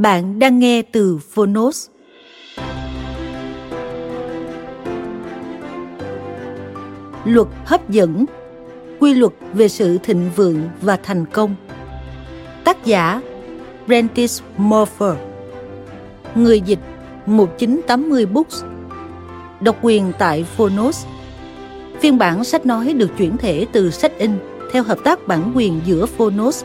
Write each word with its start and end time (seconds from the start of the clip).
Bạn 0.00 0.38
đang 0.38 0.58
nghe 0.58 0.82
từ 0.82 1.18
Phonos. 1.18 1.88
Luật 7.24 7.48
hấp 7.64 7.90
dẫn, 7.90 8.24
Quy 9.00 9.14
luật 9.14 9.32
về 9.52 9.68
sự 9.68 9.98
thịnh 9.98 10.30
vượng 10.36 10.68
và 10.82 10.96
thành 10.96 11.24
công. 11.32 11.54
Tác 12.64 12.84
giả, 12.84 13.20
Prentice 13.86 14.34
Morpher. 14.56 15.14
Người 16.34 16.60
dịch 16.60 16.78
1980 17.26 18.26
Books. 18.26 18.64
Độc 19.60 19.76
quyền 19.82 20.12
tại 20.18 20.44
Phonos. 20.44 21.06
Phiên 22.00 22.18
bản 22.18 22.44
sách 22.44 22.66
nói 22.66 22.92
được 22.92 23.10
chuyển 23.18 23.36
thể 23.36 23.66
từ 23.72 23.90
sách 23.90 24.12
in 24.18 24.30
theo 24.72 24.82
hợp 24.82 24.98
tác 25.04 25.26
bản 25.26 25.52
quyền 25.54 25.80
giữa 25.84 26.06
Phonos 26.06 26.64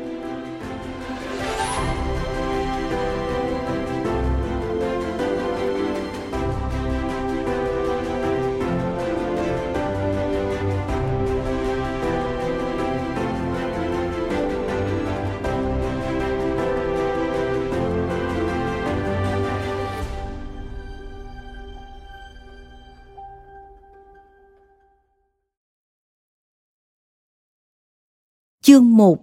Chương 28.71 28.97
1 28.97 29.19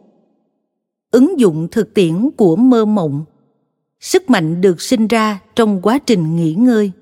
Ứng 1.11 1.41
dụng 1.41 1.69
thực 1.71 1.95
tiễn 1.95 2.31
của 2.37 2.57
mơ 2.57 2.85
mộng. 2.85 3.25
Sức 4.01 4.31
mạnh 4.31 4.61
được 4.61 4.81
sinh 4.81 5.07
ra 5.07 5.41
trong 5.57 5.81
quá 5.83 5.99
trình 5.99 6.37
nghỉ 6.37 6.55
ngơi. 6.55 6.93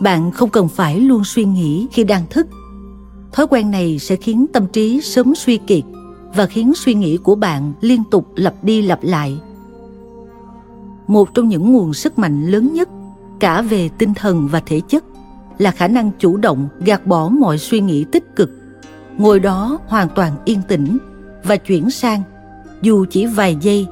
Bạn 0.00 0.30
không 0.30 0.50
cần 0.50 0.68
phải 0.68 1.00
luôn 1.00 1.24
suy 1.24 1.44
nghĩ 1.44 1.86
khi 1.92 2.04
đang 2.04 2.26
thức. 2.30 2.46
Thói 3.32 3.46
quen 3.46 3.70
này 3.70 3.98
sẽ 3.98 4.16
khiến 4.16 4.46
tâm 4.52 4.66
trí 4.72 5.00
sớm 5.00 5.34
suy 5.34 5.56
kiệt 5.56 5.84
và 6.34 6.46
khiến 6.46 6.72
suy 6.76 6.94
nghĩ 6.94 7.16
của 7.16 7.34
bạn 7.34 7.72
liên 7.80 8.02
tục 8.10 8.26
lặp 8.36 8.64
đi 8.64 8.82
lặp 8.82 8.98
lại. 9.02 9.40
Một 11.06 11.34
trong 11.34 11.48
những 11.48 11.72
nguồn 11.72 11.94
sức 11.94 12.18
mạnh 12.18 12.46
lớn 12.46 12.74
nhất 12.74 12.88
cả 13.40 13.62
về 13.62 13.88
tinh 13.98 14.14
thần 14.14 14.48
và 14.48 14.60
thể 14.60 14.80
chất 14.88 15.04
là 15.58 15.70
khả 15.70 15.88
năng 15.88 16.10
chủ 16.18 16.36
động 16.36 16.68
gạt 16.80 17.06
bỏ 17.06 17.28
mọi 17.28 17.58
suy 17.58 17.80
nghĩ 17.80 18.04
tích 18.04 18.36
cực. 18.36 18.50
Ngồi 19.18 19.40
đó 19.40 19.78
hoàn 19.86 20.08
toàn 20.14 20.32
yên 20.44 20.62
tĩnh 20.68 20.98
và 21.44 21.56
chuyển 21.56 21.90
sang, 21.90 22.22
dù 22.82 23.04
chỉ 23.10 23.26
vài 23.26 23.56
giây, 23.60 23.86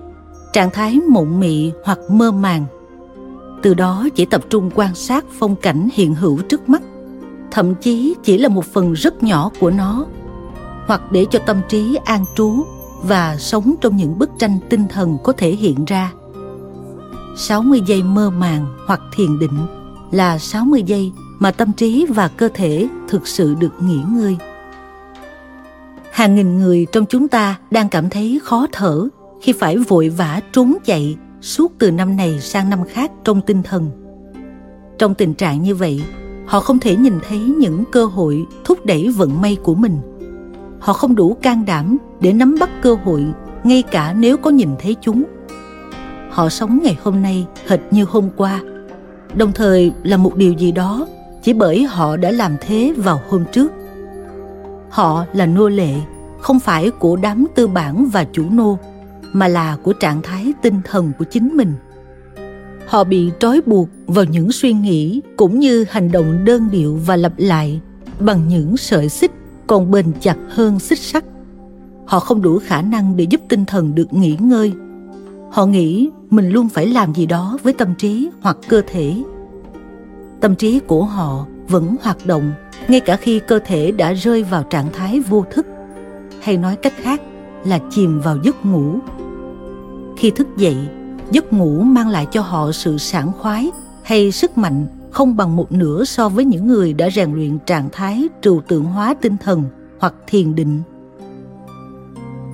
trạng 0.52 0.70
thái 0.70 1.00
mộng 1.08 1.40
mị 1.40 1.72
hoặc 1.84 1.98
mơ 2.10 2.32
màng. 2.32 2.64
Từ 3.62 3.74
đó 3.74 4.08
chỉ 4.14 4.24
tập 4.24 4.42
trung 4.50 4.70
quan 4.74 4.94
sát 4.94 5.24
phong 5.38 5.56
cảnh 5.56 5.88
hiện 5.92 6.14
hữu 6.14 6.38
trước 6.38 6.68
mắt, 6.68 6.82
thậm 7.50 7.74
chí 7.74 8.14
chỉ 8.22 8.38
là 8.38 8.48
một 8.48 8.64
phần 8.64 8.92
rất 8.92 9.22
nhỏ 9.22 9.50
của 9.60 9.70
nó, 9.70 10.06
hoặc 10.86 11.12
để 11.12 11.26
cho 11.30 11.38
tâm 11.38 11.56
trí 11.68 11.98
an 12.04 12.24
trú 12.36 12.64
và 13.02 13.36
sống 13.38 13.74
trong 13.80 13.96
những 13.96 14.18
bức 14.18 14.30
tranh 14.38 14.58
tinh 14.68 14.84
thần 14.88 15.18
có 15.24 15.32
thể 15.32 15.50
hiện 15.50 15.84
ra. 15.84 16.12
60 17.36 17.82
giây 17.86 18.02
mơ 18.02 18.30
màng 18.30 18.66
hoặc 18.86 19.00
thiền 19.16 19.38
định 19.38 19.58
là 20.10 20.38
60 20.38 20.82
giây 20.82 21.12
mà 21.42 21.50
tâm 21.50 21.72
trí 21.72 22.06
và 22.08 22.28
cơ 22.28 22.48
thể 22.54 22.88
thực 23.08 23.26
sự 23.26 23.54
được 23.54 23.72
nghỉ 23.82 23.98
ngơi. 24.10 24.36
Hàng 26.12 26.34
nghìn 26.34 26.58
người 26.58 26.86
trong 26.92 27.06
chúng 27.06 27.28
ta 27.28 27.58
đang 27.70 27.88
cảm 27.88 28.10
thấy 28.10 28.40
khó 28.42 28.66
thở 28.72 29.08
khi 29.40 29.52
phải 29.52 29.76
vội 29.76 30.08
vã 30.08 30.40
trốn 30.52 30.76
chạy 30.84 31.16
suốt 31.40 31.72
từ 31.78 31.90
năm 31.90 32.16
này 32.16 32.40
sang 32.40 32.70
năm 32.70 32.78
khác 32.88 33.10
trong 33.24 33.40
tinh 33.40 33.62
thần. 33.62 33.90
Trong 34.98 35.14
tình 35.14 35.34
trạng 35.34 35.62
như 35.62 35.74
vậy, 35.74 36.02
họ 36.46 36.60
không 36.60 36.78
thể 36.78 36.96
nhìn 36.96 37.14
thấy 37.28 37.38
những 37.38 37.84
cơ 37.92 38.04
hội 38.04 38.46
thúc 38.64 38.86
đẩy 38.86 39.08
vận 39.08 39.40
may 39.40 39.56
của 39.62 39.74
mình. 39.74 39.98
Họ 40.80 40.92
không 40.92 41.14
đủ 41.14 41.36
can 41.42 41.64
đảm 41.64 41.98
để 42.20 42.32
nắm 42.32 42.56
bắt 42.60 42.70
cơ 42.82 42.96
hội 43.04 43.24
ngay 43.64 43.82
cả 43.82 44.14
nếu 44.18 44.36
có 44.36 44.50
nhìn 44.50 44.70
thấy 44.78 44.96
chúng 45.00 45.24
họ 46.30 46.48
sống 46.48 46.80
ngày 46.82 46.98
hôm 47.02 47.22
nay 47.22 47.46
hệt 47.66 47.80
như 47.90 48.04
hôm 48.04 48.28
qua 48.36 48.60
đồng 49.34 49.52
thời 49.52 49.92
là 50.02 50.16
một 50.16 50.36
điều 50.36 50.52
gì 50.52 50.72
đó 50.72 51.06
chỉ 51.42 51.52
bởi 51.52 51.82
họ 51.82 52.16
đã 52.16 52.30
làm 52.30 52.56
thế 52.60 52.94
vào 52.96 53.20
hôm 53.28 53.44
trước. 53.52 53.72
Họ 54.90 55.24
là 55.32 55.46
nô 55.46 55.68
lệ, 55.68 55.94
không 56.40 56.60
phải 56.60 56.90
của 56.90 57.16
đám 57.16 57.46
tư 57.54 57.66
bản 57.66 58.08
và 58.12 58.24
chủ 58.32 58.44
nô, 58.50 58.78
mà 59.32 59.48
là 59.48 59.76
của 59.82 59.92
trạng 59.92 60.22
thái 60.22 60.52
tinh 60.62 60.80
thần 60.84 61.12
của 61.18 61.24
chính 61.24 61.56
mình. 61.56 61.72
Họ 62.86 63.04
bị 63.04 63.30
trói 63.40 63.60
buộc 63.66 63.88
vào 64.06 64.24
những 64.24 64.52
suy 64.52 64.72
nghĩ 64.72 65.20
cũng 65.36 65.58
như 65.58 65.84
hành 65.90 66.12
động 66.12 66.44
đơn 66.44 66.68
điệu 66.72 67.00
và 67.06 67.16
lặp 67.16 67.32
lại 67.36 67.80
bằng 68.20 68.48
những 68.48 68.76
sợi 68.76 69.08
xích 69.08 69.30
còn 69.66 69.90
bền 69.90 70.12
chặt 70.20 70.36
hơn 70.48 70.78
xích 70.78 70.98
sắt. 70.98 71.24
Họ 72.06 72.20
không 72.20 72.42
đủ 72.42 72.58
khả 72.66 72.82
năng 72.82 73.16
để 73.16 73.24
giúp 73.30 73.40
tinh 73.48 73.64
thần 73.64 73.94
được 73.94 74.12
nghỉ 74.12 74.36
ngơi. 74.40 74.72
Họ 75.50 75.66
nghĩ 75.66 76.10
mình 76.30 76.48
luôn 76.48 76.68
phải 76.68 76.86
làm 76.86 77.14
gì 77.14 77.26
đó 77.26 77.58
với 77.62 77.72
tâm 77.72 77.94
trí 77.98 78.28
hoặc 78.40 78.56
cơ 78.68 78.82
thể 78.86 79.14
tâm 80.42 80.54
trí 80.54 80.80
của 80.86 81.04
họ 81.04 81.46
vẫn 81.68 81.96
hoạt 82.02 82.26
động, 82.26 82.52
ngay 82.88 83.00
cả 83.00 83.16
khi 83.16 83.40
cơ 83.48 83.58
thể 83.64 83.92
đã 83.92 84.12
rơi 84.12 84.42
vào 84.42 84.62
trạng 84.62 84.92
thái 84.92 85.20
vô 85.20 85.44
thức. 85.50 85.66
Hay 86.40 86.56
nói 86.56 86.76
cách 86.76 86.92
khác 86.96 87.20
là 87.64 87.78
chìm 87.90 88.20
vào 88.20 88.38
giấc 88.42 88.66
ngủ. 88.66 88.94
Khi 90.16 90.30
thức 90.30 90.48
dậy, 90.56 90.76
giấc 91.30 91.52
ngủ 91.52 91.80
mang 91.80 92.08
lại 92.08 92.26
cho 92.30 92.40
họ 92.40 92.72
sự 92.72 92.98
sảng 92.98 93.32
khoái 93.32 93.70
hay 94.02 94.32
sức 94.32 94.58
mạnh 94.58 94.86
không 95.10 95.36
bằng 95.36 95.56
một 95.56 95.72
nửa 95.72 96.04
so 96.04 96.28
với 96.28 96.44
những 96.44 96.66
người 96.66 96.92
đã 96.92 97.10
rèn 97.10 97.34
luyện 97.34 97.58
trạng 97.58 97.88
thái 97.92 98.28
trừu 98.42 98.60
tượng 98.60 98.84
hóa 98.84 99.14
tinh 99.14 99.36
thần 99.44 99.64
hoặc 99.98 100.14
thiền 100.26 100.54
định. 100.54 100.82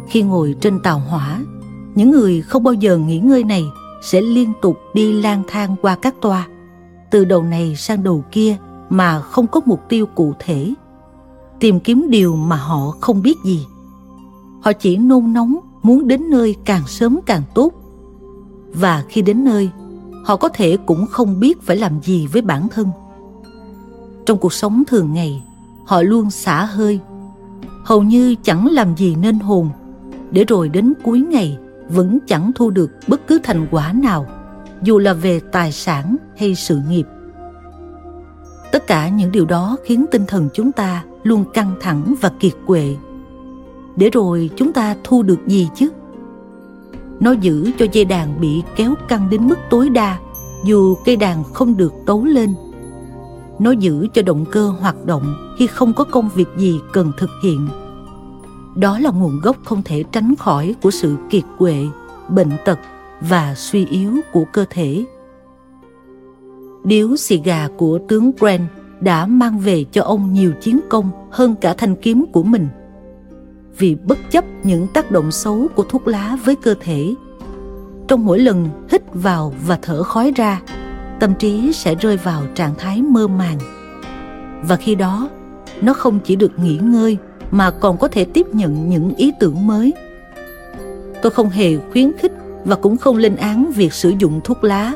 Khi 0.08 0.22
ngồi 0.22 0.54
trên 0.60 0.80
tàu 0.80 0.98
hỏa, 0.98 1.40
những 1.94 2.10
người 2.10 2.42
không 2.42 2.62
bao 2.62 2.74
giờ 2.74 2.98
nghỉ 2.98 3.18
ngơi 3.18 3.44
này 3.44 3.64
sẽ 4.02 4.20
liên 4.20 4.52
tục 4.62 4.78
đi 4.94 5.12
lang 5.12 5.42
thang 5.48 5.76
qua 5.82 5.96
các 6.02 6.14
toa 6.20 6.46
từ 7.10 7.24
đầu 7.24 7.42
này 7.42 7.76
sang 7.76 8.02
đầu 8.02 8.24
kia 8.32 8.56
mà 8.88 9.20
không 9.20 9.46
có 9.46 9.60
mục 9.66 9.80
tiêu 9.88 10.06
cụ 10.06 10.32
thể. 10.38 10.74
Tìm 11.60 11.80
kiếm 11.80 12.06
điều 12.10 12.36
mà 12.36 12.56
họ 12.56 12.90
không 13.00 13.22
biết 13.22 13.36
gì. 13.44 13.66
Họ 14.60 14.72
chỉ 14.72 14.96
nôn 14.96 15.32
nóng 15.32 15.58
muốn 15.82 16.08
đến 16.08 16.30
nơi 16.30 16.56
càng 16.64 16.82
sớm 16.86 17.18
càng 17.26 17.42
tốt. 17.54 17.72
Và 18.72 19.04
khi 19.08 19.22
đến 19.22 19.44
nơi, 19.44 19.70
họ 20.24 20.36
có 20.36 20.48
thể 20.48 20.76
cũng 20.86 21.06
không 21.06 21.40
biết 21.40 21.62
phải 21.62 21.76
làm 21.76 22.00
gì 22.02 22.26
với 22.26 22.42
bản 22.42 22.68
thân. 22.68 22.88
Trong 24.26 24.38
cuộc 24.38 24.52
sống 24.52 24.82
thường 24.86 25.14
ngày, 25.14 25.42
họ 25.86 26.02
luôn 26.02 26.30
xả 26.30 26.64
hơi. 26.64 27.00
Hầu 27.84 28.02
như 28.02 28.34
chẳng 28.42 28.66
làm 28.66 28.96
gì 28.96 29.14
nên 29.14 29.38
hồn. 29.38 29.70
Để 30.30 30.44
rồi 30.44 30.68
đến 30.68 30.92
cuối 31.04 31.20
ngày, 31.20 31.58
vẫn 31.88 32.18
chẳng 32.26 32.50
thu 32.54 32.70
được 32.70 32.90
bất 33.08 33.26
cứ 33.26 33.38
thành 33.42 33.66
quả 33.70 33.92
nào 33.92 34.26
dù 34.82 34.98
là 34.98 35.12
về 35.12 35.40
tài 35.52 35.72
sản 35.72 36.16
hay 36.38 36.54
sự 36.54 36.80
nghiệp. 36.88 37.06
Tất 38.72 38.86
cả 38.86 39.08
những 39.08 39.32
điều 39.32 39.44
đó 39.46 39.76
khiến 39.84 40.04
tinh 40.10 40.24
thần 40.26 40.48
chúng 40.54 40.72
ta 40.72 41.04
luôn 41.22 41.44
căng 41.54 41.74
thẳng 41.80 42.14
và 42.20 42.30
kiệt 42.40 42.52
quệ. 42.66 42.96
Để 43.96 44.10
rồi 44.10 44.50
chúng 44.56 44.72
ta 44.72 44.96
thu 45.04 45.22
được 45.22 45.38
gì 45.46 45.68
chứ? 45.74 45.88
Nó 47.20 47.32
giữ 47.32 47.70
cho 47.78 47.86
dây 47.92 48.04
đàn 48.04 48.40
bị 48.40 48.62
kéo 48.76 48.94
căng 49.08 49.30
đến 49.30 49.48
mức 49.48 49.58
tối 49.70 49.88
đa, 49.88 50.18
dù 50.64 50.94
cây 51.04 51.16
đàn 51.16 51.44
không 51.44 51.76
được 51.76 51.92
tấu 52.06 52.24
lên. 52.24 52.54
Nó 53.58 53.70
giữ 53.70 54.06
cho 54.14 54.22
động 54.22 54.44
cơ 54.52 54.68
hoạt 54.68 55.06
động 55.06 55.54
khi 55.58 55.66
không 55.66 55.92
có 55.92 56.04
công 56.04 56.28
việc 56.34 56.48
gì 56.56 56.80
cần 56.92 57.12
thực 57.18 57.30
hiện. 57.42 57.68
Đó 58.76 58.98
là 58.98 59.10
nguồn 59.10 59.40
gốc 59.40 59.56
không 59.64 59.82
thể 59.84 60.04
tránh 60.12 60.34
khỏi 60.36 60.74
của 60.82 60.90
sự 60.90 61.16
kiệt 61.30 61.44
quệ, 61.58 61.86
bệnh 62.28 62.50
tật 62.64 62.78
và 63.20 63.54
suy 63.54 63.86
yếu 63.86 64.12
của 64.32 64.44
cơ 64.52 64.64
thể. 64.70 65.04
Điếu 66.84 67.16
xì 67.16 67.40
gà 67.44 67.68
của 67.76 67.98
tướng 68.08 68.30
Grant 68.38 68.68
đã 69.00 69.26
mang 69.26 69.58
về 69.58 69.84
cho 69.92 70.02
ông 70.02 70.32
nhiều 70.32 70.52
chiến 70.60 70.80
công 70.88 71.10
hơn 71.30 71.54
cả 71.60 71.74
thanh 71.78 71.96
kiếm 71.96 72.24
của 72.32 72.42
mình. 72.42 72.68
Vì 73.78 73.94
bất 73.94 74.18
chấp 74.30 74.44
những 74.62 74.86
tác 74.94 75.10
động 75.10 75.30
xấu 75.30 75.66
của 75.74 75.82
thuốc 75.82 76.08
lá 76.08 76.38
với 76.44 76.56
cơ 76.56 76.74
thể, 76.80 77.14
trong 78.08 78.26
mỗi 78.26 78.38
lần 78.38 78.68
hít 78.90 79.02
vào 79.14 79.54
và 79.66 79.78
thở 79.82 80.02
khói 80.02 80.32
ra, 80.36 80.60
tâm 81.20 81.34
trí 81.34 81.72
sẽ 81.72 81.94
rơi 81.94 82.16
vào 82.16 82.42
trạng 82.54 82.74
thái 82.78 83.02
mơ 83.02 83.28
màng. 83.28 83.58
Và 84.62 84.76
khi 84.76 84.94
đó, 84.94 85.28
nó 85.82 85.92
không 85.92 86.18
chỉ 86.24 86.36
được 86.36 86.58
nghỉ 86.58 86.78
ngơi 86.82 87.16
mà 87.50 87.70
còn 87.70 87.98
có 87.98 88.08
thể 88.08 88.24
tiếp 88.24 88.46
nhận 88.52 88.88
những 88.88 89.14
ý 89.14 89.32
tưởng 89.40 89.66
mới. 89.66 89.92
Tôi 91.22 91.32
không 91.32 91.48
hề 91.48 91.76
khuyến 91.92 92.12
khích 92.18 92.32
và 92.64 92.76
cũng 92.76 92.96
không 92.96 93.16
lên 93.16 93.36
án 93.36 93.72
việc 93.72 93.92
sử 93.92 94.12
dụng 94.18 94.40
thuốc 94.44 94.64
lá, 94.64 94.92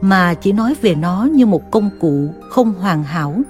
mà 0.00 0.34
chỉ 0.34 0.52
nói 0.52 0.74
về 0.80 0.94
nó 0.94 1.28
như 1.32 1.46
một 1.46 1.70
công 1.70 1.90
cụ 2.00 2.28
không 2.50 2.74
hoàn 2.74 3.04
hảo, 3.04 3.42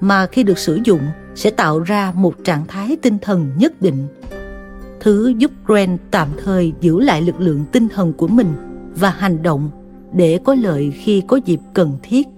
mà 0.00 0.26
khi 0.26 0.42
được 0.42 0.58
sử 0.58 0.80
dụng 0.84 1.00
sẽ 1.34 1.50
tạo 1.50 1.80
ra 1.80 2.12
một 2.16 2.34
trạng 2.44 2.66
thái 2.68 2.96
tinh 3.02 3.18
thần 3.18 3.50
nhất 3.56 3.82
định, 3.82 4.08
thứ 5.00 5.34
giúp 5.38 5.50
Grant 5.66 6.00
tạm 6.10 6.28
thời 6.44 6.72
giữ 6.80 7.00
lại 7.00 7.22
lực 7.22 7.40
lượng 7.40 7.64
tinh 7.72 7.88
thần 7.88 8.12
của 8.12 8.28
mình 8.28 8.52
và 8.96 9.10
hành 9.10 9.42
động 9.42 9.70
để 10.12 10.38
có 10.44 10.54
lợi 10.54 10.90
khi 10.90 11.22
có 11.26 11.36
dịp 11.36 11.60
cần 11.74 11.98
thiết. 12.02 12.28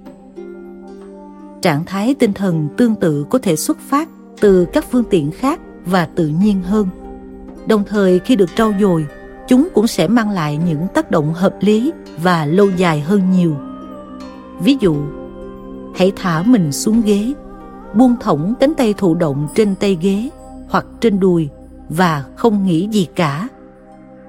Trạng 1.63 1.85
thái 1.85 2.15
tinh 2.15 2.33
thần 2.33 2.69
tương 2.77 2.95
tự 2.95 3.25
có 3.31 3.39
thể 3.39 3.57
xuất 3.57 3.79
phát 3.79 4.09
từ 4.41 4.67
các 4.73 4.85
phương 4.91 5.05
tiện 5.11 5.31
khác 5.31 5.61
và 5.87 6.07
tự 6.07 6.27
nhiên 6.29 6.63
hơn. 6.63 6.89
Đồng 7.67 7.85
thời 7.85 8.19
khi 8.19 8.37
được 8.37 8.51
trau 8.57 8.75
dồi 8.81 9.07
chúng 9.53 9.69
cũng 9.75 9.87
sẽ 9.87 10.09
mang 10.09 10.31
lại 10.31 10.59
những 10.67 10.87
tác 10.95 11.11
động 11.11 11.35
hợp 11.35 11.55
lý 11.61 11.93
và 12.23 12.47
lâu 12.47 12.71
dài 12.77 13.01
hơn 13.01 13.31
nhiều. 13.31 13.57
Ví 14.61 14.77
dụ, 14.81 14.97
hãy 15.95 16.13
thả 16.17 16.43
mình 16.43 16.73
xuống 16.73 17.03
ghế, 17.03 17.33
buông 17.95 18.17
thõng 18.21 18.55
cánh 18.61 18.75
tay 18.75 18.95
thụ 18.99 19.15
động 19.15 19.49
trên 19.55 19.75
tay 19.75 19.99
ghế 20.01 20.31
hoặc 20.69 20.87
trên 21.01 21.21
đùi 21.21 21.49
và 21.89 22.25
không 22.37 22.67
nghĩ 22.67 22.89
gì 22.89 23.09
cả. 23.15 23.49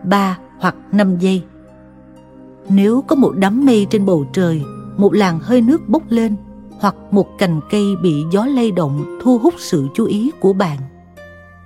Ba 0.03 0.37
hoặc 0.59 0.75
năm 0.91 1.17
giây. 1.17 1.43
Nếu 2.69 3.01
có 3.01 3.15
một 3.15 3.33
đám 3.37 3.65
mây 3.65 3.87
trên 3.89 4.05
bầu 4.05 4.25
trời, 4.33 4.61
một 4.97 5.13
làn 5.13 5.39
hơi 5.39 5.61
nước 5.61 5.81
bốc 5.87 6.03
lên 6.09 6.35
hoặc 6.79 6.95
một 7.11 7.27
cành 7.37 7.59
cây 7.71 7.95
bị 8.01 8.23
gió 8.31 8.45
lay 8.45 8.71
động 8.71 9.19
thu 9.23 9.37
hút 9.37 9.53
sự 9.57 9.87
chú 9.95 10.05
ý 10.05 10.31
của 10.39 10.53
bạn, 10.53 10.77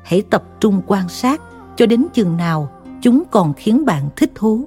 hãy 0.03 0.21
tập 0.21 0.43
trung 0.59 0.81
quan 0.87 1.09
sát 1.09 1.41
cho 1.75 1.85
đến 1.85 2.05
chừng 2.13 2.37
nào 2.37 2.69
chúng 3.01 3.23
còn 3.31 3.53
khiến 3.53 3.85
bạn 3.85 4.09
thích 4.15 4.31
thú 4.35 4.65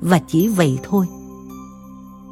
và 0.00 0.20
chỉ 0.26 0.48
vậy 0.48 0.78
thôi. 0.82 1.06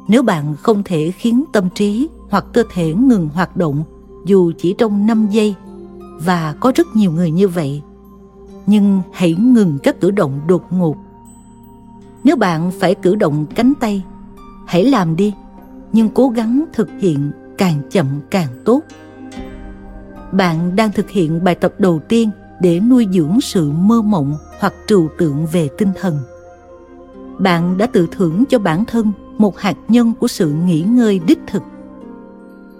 Nếu 0.07 0.23
bạn 0.23 0.55
không 0.55 0.83
thể 0.83 1.11
khiến 1.11 1.43
tâm 1.53 1.69
trí 1.75 2.09
hoặc 2.29 2.45
cơ 2.53 2.63
thể 2.73 2.93
ngừng 2.93 3.29
hoạt 3.33 3.57
động 3.57 3.83
dù 4.25 4.51
chỉ 4.57 4.75
trong 4.77 5.07
5 5.07 5.27
giây 5.31 5.55
và 6.25 6.55
có 6.59 6.71
rất 6.75 6.87
nhiều 6.95 7.11
người 7.11 7.31
như 7.31 7.47
vậy, 7.47 7.81
nhưng 8.67 9.01
hãy 9.13 9.33
ngừng 9.33 9.77
các 9.83 10.01
cử 10.01 10.11
động 10.11 10.39
đột 10.47 10.63
ngột. 10.69 10.95
Nếu 12.23 12.35
bạn 12.35 12.71
phải 12.79 12.95
cử 12.95 13.15
động 13.15 13.45
cánh 13.55 13.73
tay, 13.79 14.03
hãy 14.65 14.83
làm 14.83 15.15
đi, 15.15 15.33
nhưng 15.93 16.09
cố 16.09 16.29
gắng 16.29 16.65
thực 16.73 16.89
hiện 16.99 17.31
càng 17.57 17.81
chậm 17.91 18.07
càng 18.31 18.49
tốt. 18.65 18.81
Bạn 20.31 20.75
đang 20.75 20.91
thực 20.91 21.09
hiện 21.09 21.43
bài 21.43 21.55
tập 21.55 21.73
đầu 21.77 21.99
tiên 22.09 22.29
để 22.61 22.79
nuôi 22.79 23.07
dưỡng 23.11 23.41
sự 23.41 23.71
mơ 23.71 24.01
mộng 24.01 24.37
hoặc 24.59 24.73
trừu 24.87 25.09
tượng 25.17 25.45
về 25.45 25.69
tinh 25.77 25.91
thần. 26.01 26.19
Bạn 27.39 27.77
đã 27.77 27.85
tự 27.85 28.07
thưởng 28.11 28.43
cho 28.49 28.59
bản 28.59 28.85
thân 28.85 29.11
một 29.37 29.59
hạt 29.59 29.77
nhân 29.87 30.13
của 30.19 30.27
sự 30.27 30.53
nghỉ 30.53 30.81
ngơi 30.81 31.19
đích 31.19 31.39
thực. 31.47 31.63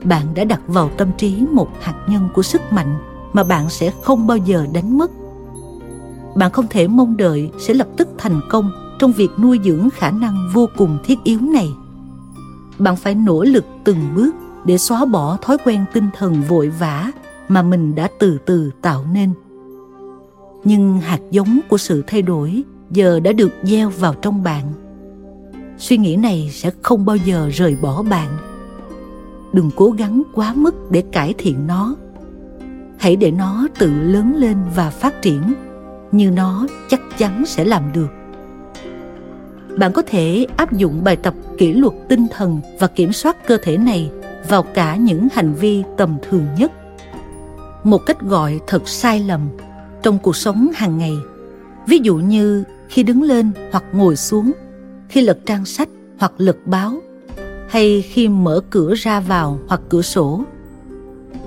Bạn 0.03 0.33
đã 0.35 0.43
đặt 0.43 0.61
vào 0.67 0.89
tâm 0.97 1.07
trí 1.17 1.43
một 1.51 1.69
hạt 1.81 1.95
nhân 2.07 2.29
của 2.33 2.41
sức 2.41 2.61
mạnh 2.71 2.95
mà 3.33 3.43
bạn 3.43 3.69
sẽ 3.69 3.91
không 4.03 4.27
bao 4.27 4.37
giờ 4.37 4.65
đánh 4.73 4.97
mất. 4.97 5.11
Bạn 6.35 6.51
không 6.51 6.65
thể 6.69 6.87
mong 6.87 7.17
đợi 7.17 7.51
sẽ 7.59 7.73
lập 7.73 7.87
tức 7.97 8.07
thành 8.17 8.41
công 8.49 8.71
trong 8.99 9.11
việc 9.11 9.29
nuôi 9.39 9.59
dưỡng 9.63 9.89
khả 9.89 10.11
năng 10.11 10.49
vô 10.53 10.69
cùng 10.77 10.97
thiết 11.03 11.23
yếu 11.23 11.39
này. 11.41 11.73
Bạn 12.77 12.95
phải 12.95 13.15
nỗ 13.15 13.43
lực 13.43 13.65
từng 13.83 14.15
bước 14.15 14.35
để 14.65 14.77
xóa 14.77 15.05
bỏ 15.05 15.37
thói 15.41 15.57
quen 15.65 15.85
tinh 15.93 16.09
thần 16.17 16.41
vội 16.41 16.69
vã 16.69 17.11
mà 17.47 17.61
mình 17.61 17.95
đã 17.95 18.09
từ 18.19 18.37
từ 18.45 18.71
tạo 18.81 19.05
nên 19.13 19.33
nhưng 20.65 20.99
hạt 20.99 21.19
giống 21.31 21.59
của 21.69 21.77
sự 21.77 22.03
thay 22.07 22.21
đổi 22.21 22.63
giờ 22.91 23.19
đã 23.19 23.31
được 23.31 23.51
gieo 23.63 23.89
vào 23.89 24.13
trong 24.13 24.43
bạn. 24.43 24.73
Suy 25.77 25.97
nghĩ 25.97 26.15
này 26.15 26.49
sẽ 26.53 26.71
không 26.81 27.05
bao 27.05 27.15
giờ 27.15 27.49
rời 27.53 27.77
bỏ 27.81 28.03
bạn. 28.03 28.29
Đừng 29.53 29.71
cố 29.75 29.89
gắng 29.89 30.23
quá 30.33 30.53
mức 30.55 30.91
để 30.91 31.03
cải 31.11 31.33
thiện 31.37 31.67
nó. 31.67 31.95
Hãy 32.97 33.15
để 33.15 33.31
nó 33.31 33.67
tự 33.79 33.89
lớn 33.89 34.35
lên 34.35 34.57
và 34.75 34.89
phát 34.89 35.21
triển. 35.21 35.53
Như 36.11 36.31
nó 36.31 36.67
chắc 36.89 37.01
chắn 37.17 37.45
sẽ 37.45 37.65
làm 37.65 37.83
được. 37.93 38.07
Bạn 39.77 39.93
có 39.93 40.01
thể 40.07 40.47
áp 40.57 40.73
dụng 40.73 41.03
bài 41.03 41.15
tập 41.15 41.33
kỷ 41.57 41.73
luật 41.73 41.93
tinh 42.09 42.27
thần 42.31 42.61
và 42.79 42.87
kiểm 42.87 43.13
soát 43.13 43.47
cơ 43.47 43.57
thể 43.63 43.77
này 43.77 44.11
vào 44.49 44.63
cả 44.63 44.95
những 44.95 45.27
hành 45.33 45.53
vi 45.53 45.83
tầm 45.97 46.17
thường 46.29 46.47
nhất. 46.57 46.71
Một 47.83 48.05
cách 48.05 48.21
gọi 48.21 48.59
thật 48.67 48.87
sai 48.89 49.19
lầm 49.19 49.41
trong 50.05 50.19
cuộc 50.19 50.35
sống 50.35 50.69
hàng 50.75 50.97
ngày. 50.97 51.17
Ví 51.87 51.99
dụ 52.03 52.15
như 52.15 52.63
khi 52.89 53.03
đứng 53.03 53.23
lên 53.23 53.51
hoặc 53.71 53.83
ngồi 53.93 54.15
xuống, 54.15 54.51
khi 55.09 55.21
lật 55.21 55.39
trang 55.45 55.65
sách 55.65 55.89
hoặc 56.17 56.33
lật 56.37 56.57
báo, 56.65 56.93
hay 57.69 58.01
khi 58.01 58.27
mở 58.27 58.61
cửa 58.69 58.93
ra 58.95 59.19
vào 59.19 59.59
hoặc 59.67 59.81
cửa 59.89 60.01
sổ. 60.01 60.41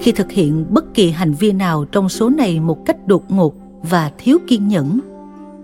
Khi 0.00 0.12
thực 0.12 0.32
hiện 0.32 0.66
bất 0.68 0.94
kỳ 0.94 1.10
hành 1.10 1.32
vi 1.32 1.52
nào 1.52 1.84
trong 1.84 2.08
số 2.08 2.30
này 2.30 2.60
một 2.60 2.86
cách 2.86 3.06
đột 3.06 3.30
ngột 3.30 3.54
và 3.82 4.10
thiếu 4.18 4.38
kiên 4.46 4.68
nhẫn, 4.68 5.00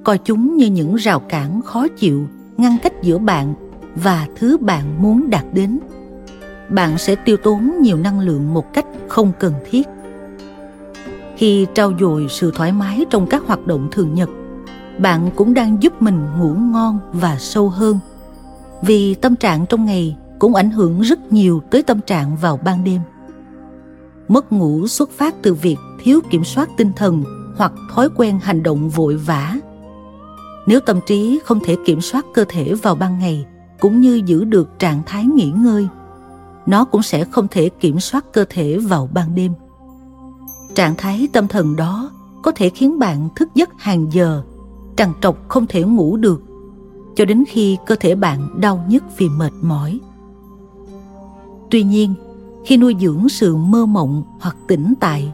coi 0.05 0.19
chúng 0.19 0.57
như 0.57 0.67
những 0.67 0.95
rào 0.95 1.21
cản 1.21 1.63
khó 1.63 1.89
chịu, 1.89 2.27
ngăn 2.57 2.77
cách 2.83 3.03
giữa 3.03 3.19
bạn 3.19 3.55
và 3.95 4.27
thứ 4.37 4.57
bạn 4.57 5.03
muốn 5.03 5.31
đạt 5.31 5.45
đến. 5.53 5.79
Bạn 6.69 6.99
sẽ 6.99 7.15
tiêu 7.15 7.37
tốn 7.37 7.73
nhiều 7.81 7.97
năng 7.97 8.21
lượng 8.21 8.55
một 8.55 8.73
cách 8.73 8.87
không 9.09 9.33
cần 9.41 9.53
thiết 9.71 9.89
khi 11.37 11.67
trau 11.75 11.93
dồi 12.01 12.27
sự 12.31 12.53
thoải 12.55 12.73
mái 12.73 13.05
trong 13.11 13.27
các 13.27 13.43
hoạt 13.47 13.67
động 13.67 13.89
thường 13.93 14.15
nhật. 14.15 14.29
Bạn 14.99 15.31
cũng 15.37 15.55
đang 15.55 15.83
giúp 15.83 16.03
mình 16.03 16.27
ngủ 16.39 16.55
ngon 16.55 16.99
và 17.13 17.37
sâu 17.39 17.69
hơn, 17.69 17.99
vì 18.83 19.15
tâm 19.15 19.37
trạng 19.37 19.67
trong 19.67 19.85
ngày 19.85 20.17
cũng 20.39 20.55
ảnh 20.55 20.71
hưởng 20.71 21.01
rất 21.01 21.33
nhiều 21.33 21.63
tới 21.71 21.83
tâm 21.83 22.01
trạng 22.01 22.37
vào 22.37 22.61
ban 22.65 22.85
đêm. 22.85 23.01
Mất 24.29 24.53
ngủ 24.53 24.87
xuất 24.87 25.11
phát 25.11 25.35
từ 25.43 25.55
việc 25.55 25.77
thiếu 26.03 26.21
kiểm 26.31 26.45
soát 26.45 26.69
tinh 26.77 26.93
thần 26.97 27.23
hoặc 27.57 27.73
thói 27.95 28.09
quen 28.17 28.39
hành 28.43 28.63
động 28.63 28.89
vội 28.89 29.17
vã. 29.17 29.55
Nếu 30.67 30.81
tâm 30.81 31.01
trí 31.07 31.41
không 31.45 31.61
thể 31.65 31.77
kiểm 31.87 32.01
soát 32.01 32.25
cơ 32.35 32.45
thể 32.49 32.75
vào 32.75 32.95
ban 32.95 33.19
ngày 33.19 33.47
cũng 33.81 34.01
như 34.01 34.23
giữ 34.27 34.45
được 34.45 34.79
trạng 34.79 35.03
thái 35.07 35.25
nghỉ 35.25 35.51
ngơi, 35.57 35.89
nó 36.67 36.85
cũng 36.85 37.03
sẽ 37.03 37.25
không 37.25 37.49
thể 37.49 37.69
kiểm 37.81 38.01
soát 38.01 38.25
cơ 38.33 38.45
thể 38.49 38.79
vào 38.79 39.09
ban 39.13 39.35
đêm 39.35 39.53
trạng 40.75 40.95
thái 40.99 41.29
tâm 41.33 41.49
thần 41.49 41.77
đó 41.77 42.11
có 42.43 42.51
thể 42.51 42.71
khiến 42.71 42.99
bạn 42.99 43.29
thức 43.37 43.49
giấc 43.55 43.71
hàng 43.79 44.13
giờ, 44.13 44.43
trằn 44.97 45.13
trọc 45.21 45.49
không 45.49 45.67
thể 45.67 45.83
ngủ 45.83 46.17
được, 46.17 46.43
cho 47.17 47.25
đến 47.25 47.45
khi 47.49 47.77
cơ 47.87 47.95
thể 48.01 48.15
bạn 48.15 48.61
đau 48.61 48.85
nhức 48.89 49.03
vì 49.19 49.29
mệt 49.29 49.53
mỏi. 49.63 50.01
Tuy 51.71 51.83
nhiên, 51.83 52.15
khi 52.65 52.77
nuôi 52.77 52.97
dưỡng 53.01 53.29
sự 53.29 53.57
mơ 53.57 53.87
mộng 53.87 54.23
hoặc 54.41 54.57
tĩnh 54.67 54.95
tại, 55.01 55.33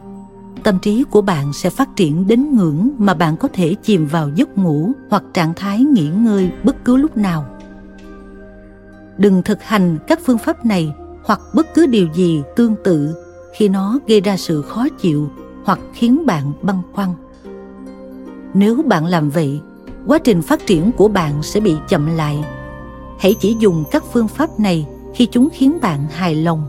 tâm 0.63 0.79
trí 0.79 1.03
của 1.03 1.21
bạn 1.21 1.53
sẽ 1.53 1.69
phát 1.69 1.95
triển 1.95 2.27
đến 2.27 2.55
ngưỡng 2.55 2.89
mà 2.97 3.13
bạn 3.13 3.37
có 3.37 3.47
thể 3.53 3.75
chìm 3.83 4.05
vào 4.05 4.29
giấc 4.35 4.57
ngủ 4.57 4.91
hoặc 5.09 5.23
trạng 5.33 5.53
thái 5.53 5.83
nghỉ 5.83 6.09
ngơi 6.09 6.51
bất 6.63 6.85
cứ 6.85 6.97
lúc 6.97 7.17
nào. 7.17 7.45
Đừng 9.17 9.41
thực 9.45 9.63
hành 9.63 9.97
các 10.07 10.19
phương 10.25 10.37
pháp 10.37 10.65
này 10.65 10.93
hoặc 11.23 11.39
bất 11.55 11.73
cứ 11.73 11.85
điều 11.85 12.07
gì 12.13 12.41
tương 12.55 12.75
tự 12.83 13.15
khi 13.53 13.69
nó 13.69 13.99
gây 14.07 14.21
ra 14.21 14.37
sự 14.37 14.61
khó 14.61 14.87
chịu 15.01 15.29
hoặc 15.63 15.79
khiến 15.93 16.25
bạn 16.25 16.53
băn 16.61 16.75
khoăn. 16.93 17.09
Nếu 18.53 18.81
bạn 18.85 19.05
làm 19.05 19.29
vậy, 19.29 19.59
quá 20.07 20.17
trình 20.17 20.41
phát 20.41 20.65
triển 20.65 20.91
của 20.91 21.07
bạn 21.07 21.43
sẽ 21.43 21.59
bị 21.59 21.75
chậm 21.89 22.15
lại. 22.15 22.43
Hãy 23.19 23.35
chỉ 23.39 23.55
dùng 23.59 23.83
các 23.91 24.03
phương 24.13 24.27
pháp 24.27 24.59
này 24.59 24.87
khi 25.13 25.25
chúng 25.25 25.49
khiến 25.53 25.77
bạn 25.81 26.07
hài 26.11 26.35
lòng. 26.35 26.67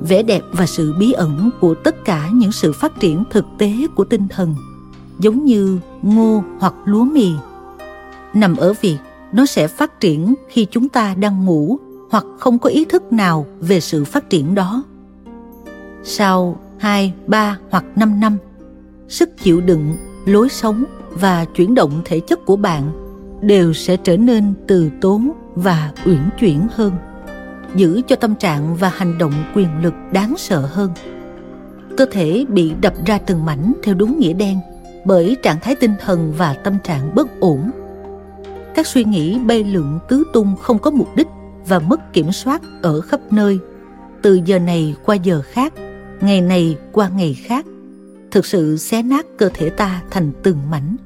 Vẻ 0.00 0.22
đẹp 0.22 0.42
và 0.52 0.66
sự 0.66 0.94
bí 0.98 1.12
ẩn 1.12 1.50
của 1.60 1.74
tất 1.74 2.04
cả 2.04 2.28
những 2.34 2.52
sự 2.52 2.72
phát 2.72 3.00
triển 3.00 3.24
thực 3.30 3.44
tế 3.58 3.72
của 3.94 4.04
tinh 4.04 4.28
thần, 4.28 4.54
giống 5.18 5.44
như 5.44 5.78
ngô 6.02 6.42
hoặc 6.60 6.74
lúa 6.84 7.04
mì, 7.04 7.32
nằm 8.34 8.56
ở 8.56 8.74
việc 8.80 8.98
nó 9.32 9.46
sẽ 9.46 9.68
phát 9.68 10.00
triển 10.00 10.34
khi 10.48 10.66
chúng 10.70 10.88
ta 10.88 11.14
đang 11.14 11.44
ngủ 11.44 11.78
hoặc 12.10 12.24
không 12.38 12.58
có 12.58 12.70
ý 12.70 12.84
thức 12.84 13.12
nào 13.12 13.46
về 13.60 13.80
sự 13.80 14.04
phát 14.04 14.30
triển 14.30 14.54
đó 14.54 14.82
sau 16.08 16.56
2, 16.78 17.12
3 17.26 17.58
hoặc 17.70 17.84
5 17.96 18.20
năm. 18.20 18.38
Sức 19.08 19.30
chịu 19.38 19.60
đựng, 19.60 19.96
lối 20.26 20.48
sống 20.48 20.84
và 21.10 21.44
chuyển 21.44 21.74
động 21.74 22.02
thể 22.04 22.20
chất 22.20 22.46
của 22.46 22.56
bạn 22.56 22.92
đều 23.40 23.72
sẽ 23.72 23.96
trở 23.96 24.16
nên 24.16 24.54
từ 24.66 24.90
tốn 25.00 25.32
và 25.54 25.92
uyển 26.04 26.20
chuyển 26.38 26.66
hơn 26.74 26.92
giữ 27.74 28.02
cho 28.08 28.16
tâm 28.16 28.34
trạng 28.34 28.76
và 28.76 28.88
hành 28.88 29.18
động 29.18 29.32
quyền 29.54 29.68
lực 29.82 29.94
đáng 30.12 30.34
sợ 30.38 30.60
hơn. 30.72 30.90
Cơ 31.96 32.06
thể 32.12 32.44
bị 32.48 32.72
đập 32.80 32.94
ra 33.06 33.18
từng 33.18 33.44
mảnh 33.44 33.72
theo 33.82 33.94
đúng 33.94 34.18
nghĩa 34.18 34.32
đen 34.32 34.58
bởi 35.04 35.36
trạng 35.42 35.60
thái 35.60 35.74
tinh 35.74 35.94
thần 36.04 36.32
và 36.36 36.54
tâm 36.54 36.78
trạng 36.84 37.14
bất 37.14 37.40
ổn. 37.40 37.70
Các 38.74 38.86
suy 38.86 39.04
nghĩ 39.04 39.38
bay 39.38 39.64
lượn 39.64 39.98
tứ 40.08 40.24
tung 40.32 40.56
không 40.56 40.78
có 40.78 40.90
mục 40.90 41.08
đích 41.16 41.28
và 41.66 41.78
mất 41.78 42.12
kiểm 42.12 42.32
soát 42.32 42.62
ở 42.82 43.00
khắp 43.00 43.20
nơi 43.30 43.58
từ 44.22 44.40
giờ 44.44 44.58
này 44.58 44.94
qua 45.04 45.14
giờ 45.14 45.42
khác 45.44 45.72
ngày 46.20 46.40
này 46.40 46.76
qua 46.92 47.08
ngày 47.08 47.34
khác, 47.34 47.66
thực 48.30 48.46
sự 48.46 48.76
xé 48.76 49.02
nát 49.02 49.26
cơ 49.38 49.48
thể 49.54 49.70
ta 49.70 50.02
thành 50.10 50.32
từng 50.42 50.58
mảnh. 50.70 50.96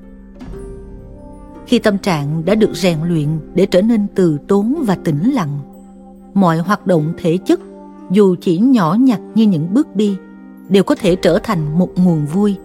Khi 1.66 1.78
tâm 1.78 1.98
trạng 1.98 2.44
đã 2.44 2.54
được 2.54 2.70
rèn 2.72 2.98
luyện 3.08 3.28
để 3.54 3.66
trở 3.66 3.82
nên 3.82 4.06
từ 4.14 4.38
tốn 4.48 4.84
và 4.86 4.94
tĩnh 4.94 5.30
lặng, 5.30 5.58
mọi 6.34 6.58
hoạt 6.58 6.86
động 6.86 7.12
thể 7.18 7.36
chất, 7.36 7.60
dù 8.10 8.36
chỉ 8.40 8.58
nhỏ 8.58 8.96
nhặt 9.00 9.20
như 9.34 9.46
những 9.46 9.74
bước 9.74 9.96
đi, 9.96 10.16
đều 10.68 10.82
có 10.82 10.94
thể 10.94 11.16
trở 11.16 11.38
thành 11.42 11.78
một 11.78 11.98
nguồn 11.98 12.26
vui. 12.26 12.56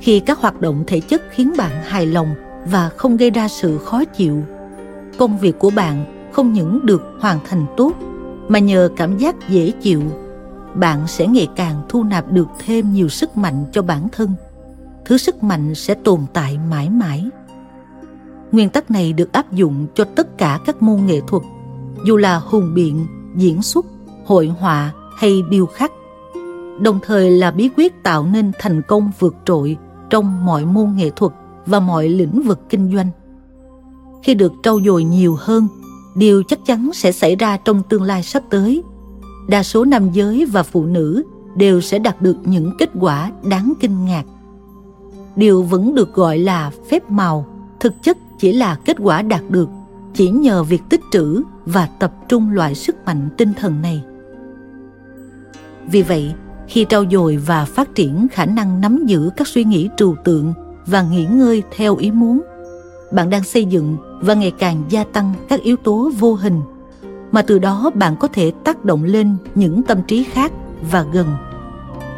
Khi 0.00 0.20
các 0.20 0.38
hoạt 0.38 0.60
động 0.60 0.84
thể 0.86 1.00
chất 1.00 1.22
khiến 1.30 1.52
bạn 1.58 1.82
hài 1.84 2.06
lòng 2.06 2.28
và 2.66 2.88
không 2.88 3.16
gây 3.16 3.30
ra 3.30 3.48
sự 3.48 3.78
khó 3.78 4.04
chịu, 4.04 4.42
công 5.18 5.38
việc 5.38 5.58
của 5.58 5.70
bạn 5.70 6.04
không 6.32 6.52
những 6.52 6.86
được 6.86 7.02
hoàn 7.20 7.38
thành 7.48 7.66
tốt, 7.76 7.92
mà 8.48 8.58
nhờ 8.58 8.90
cảm 8.96 9.18
giác 9.18 9.48
dễ 9.48 9.70
chịu 9.70 10.02
bạn 10.74 11.06
sẽ 11.06 11.26
ngày 11.26 11.48
càng 11.56 11.82
thu 11.88 12.04
nạp 12.04 12.32
được 12.32 12.48
thêm 12.66 12.92
nhiều 12.92 13.08
sức 13.08 13.36
mạnh 13.36 13.64
cho 13.72 13.82
bản 13.82 14.08
thân. 14.12 14.34
Thứ 15.04 15.16
sức 15.16 15.42
mạnh 15.42 15.74
sẽ 15.74 15.94
tồn 15.94 16.20
tại 16.32 16.58
mãi 16.70 16.90
mãi. 16.90 17.24
Nguyên 18.52 18.70
tắc 18.70 18.90
này 18.90 19.12
được 19.12 19.32
áp 19.32 19.52
dụng 19.52 19.86
cho 19.94 20.04
tất 20.04 20.38
cả 20.38 20.60
các 20.64 20.82
môn 20.82 21.06
nghệ 21.06 21.20
thuật, 21.26 21.42
dù 22.04 22.16
là 22.16 22.38
hùng 22.38 22.74
biện, 22.74 23.06
diễn 23.36 23.62
xuất, 23.62 23.86
hội 24.26 24.46
họa 24.46 24.92
hay 25.16 25.42
điêu 25.50 25.66
khắc. 25.66 25.92
Đồng 26.80 26.98
thời 27.02 27.30
là 27.30 27.50
bí 27.50 27.68
quyết 27.76 28.02
tạo 28.02 28.26
nên 28.26 28.52
thành 28.58 28.82
công 28.82 29.10
vượt 29.18 29.34
trội 29.44 29.76
trong 30.10 30.44
mọi 30.44 30.64
môn 30.64 30.94
nghệ 30.96 31.10
thuật 31.16 31.32
và 31.66 31.80
mọi 31.80 32.08
lĩnh 32.08 32.42
vực 32.42 32.60
kinh 32.68 32.94
doanh. 32.94 33.10
Khi 34.22 34.34
được 34.34 34.52
trau 34.62 34.80
dồi 34.80 35.04
nhiều 35.04 35.36
hơn, 35.38 35.68
điều 36.16 36.42
chắc 36.42 36.58
chắn 36.66 36.90
sẽ 36.94 37.12
xảy 37.12 37.36
ra 37.36 37.56
trong 37.56 37.82
tương 37.88 38.02
lai 38.02 38.22
sắp 38.22 38.42
tới 38.50 38.82
đa 39.48 39.62
số 39.62 39.84
nam 39.84 40.10
giới 40.12 40.44
và 40.44 40.62
phụ 40.62 40.84
nữ 40.84 41.22
đều 41.56 41.80
sẽ 41.80 41.98
đạt 41.98 42.22
được 42.22 42.36
những 42.44 42.72
kết 42.78 42.90
quả 43.00 43.30
đáng 43.42 43.72
kinh 43.80 44.04
ngạc. 44.04 44.24
Điều 45.36 45.62
vẫn 45.62 45.94
được 45.94 46.14
gọi 46.14 46.38
là 46.38 46.70
phép 46.90 47.10
màu, 47.10 47.46
thực 47.80 48.02
chất 48.02 48.18
chỉ 48.38 48.52
là 48.52 48.74
kết 48.84 48.96
quả 49.00 49.22
đạt 49.22 49.42
được 49.48 49.68
chỉ 50.14 50.30
nhờ 50.30 50.62
việc 50.62 50.82
tích 50.88 51.00
trữ 51.12 51.42
và 51.66 51.88
tập 51.98 52.12
trung 52.28 52.50
loại 52.50 52.74
sức 52.74 52.96
mạnh 53.06 53.28
tinh 53.36 53.52
thần 53.56 53.82
này. 53.82 54.02
Vì 55.90 56.02
vậy, 56.02 56.34
khi 56.68 56.86
trau 56.88 57.04
dồi 57.10 57.36
và 57.36 57.64
phát 57.64 57.94
triển 57.94 58.26
khả 58.32 58.46
năng 58.46 58.80
nắm 58.80 59.06
giữ 59.06 59.30
các 59.36 59.48
suy 59.48 59.64
nghĩ 59.64 59.88
trừu 59.96 60.16
tượng 60.24 60.52
và 60.86 61.02
nghỉ 61.02 61.24
ngơi 61.24 61.62
theo 61.76 61.96
ý 61.96 62.10
muốn, 62.10 62.40
bạn 63.12 63.30
đang 63.30 63.44
xây 63.44 63.64
dựng 63.64 63.96
và 64.20 64.34
ngày 64.34 64.52
càng 64.58 64.82
gia 64.88 65.04
tăng 65.04 65.34
các 65.48 65.62
yếu 65.62 65.76
tố 65.76 66.10
vô 66.18 66.34
hình 66.34 66.60
mà 67.32 67.42
từ 67.42 67.58
đó 67.58 67.90
bạn 67.94 68.16
có 68.16 68.28
thể 68.28 68.52
tác 68.64 68.84
động 68.84 69.04
lên 69.04 69.36
những 69.54 69.82
tâm 69.82 69.98
trí 70.06 70.24
khác 70.24 70.52
và 70.90 71.06
gần. 71.12 71.26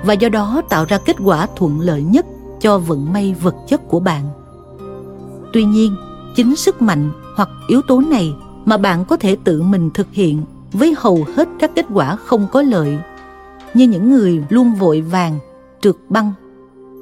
Và 0.05 0.13
do 0.13 0.29
đó 0.29 0.63
tạo 0.69 0.85
ra 0.85 0.99
kết 0.99 1.17
quả 1.25 1.47
thuận 1.57 1.81
lợi 1.81 2.03
nhất 2.03 2.27
cho 2.61 2.79
vận 2.79 3.13
may 3.13 3.35
vật 3.43 3.55
chất 3.69 3.89
của 3.89 4.01
bạn. 4.01 4.25
Tuy 5.53 5.65
nhiên, 5.65 5.97
chính 6.37 6.57
sức 6.57 6.83
mạnh 6.83 7.11
hoặc 7.37 7.49
yếu 7.69 7.83
tố 7.89 8.01
này 8.01 8.35
mà 8.65 8.77
bạn 8.77 9.05
có 9.05 9.17
thể 9.17 9.37
tự 9.45 9.63
mình 9.63 9.91
thực 9.95 10.07
hiện 10.13 10.43
với 10.73 10.95
hầu 10.99 11.27
hết 11.37 11.49
các 11.59 11.71
kết 11.75 11.87
quả 11.95 12.17
không 12.17 12.47
có 12.53 12.63
lợi, 12.63 12.99
như 13.75 13.89
những 13.89 14.11
người 14.11 14.45
luôn 14.49 14.75
vội 14.75 15.01
vàng, 15.01 15.39
trượt 15.81 15.97
băng, 16.09 16.33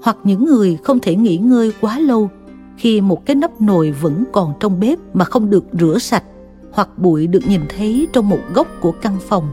hoặc 0.02 0.16
những 0.24 0.44
người 0.44 0.78
không 0.84 0.98
thể 1.00 1.16
nghỉ 1.16 1.36
ngơi 1.36 1.72
quá 1.80 1.98
lâu 1.98 2.30
khi 2.76 3.00
một 3.00 3.26
cái 3.26 3.36
nắp 3.36 3.60
nồi 3.60 3.90
vẫn 3.90 4.24
còn 4.32 4.52
trong 4.60 4.80
bếp 4.80 4.98
mà 5.14 5.24
không 5.24 5.50
được 5.50 5.64
rửa 5.72 5.98
sạch 5.98 6.24
hoặc 6.78 6.98
bụi 6.98 7.26
được 7.26 7.46
nhìn 7.46 7.60
thấy 7.76 8.08
trong 8.12 8.28
một 8.28 8.38
góc 8.54 8.66
của 8.80 8.92
căn 8.92 9.16
phòng. 9.28 9.48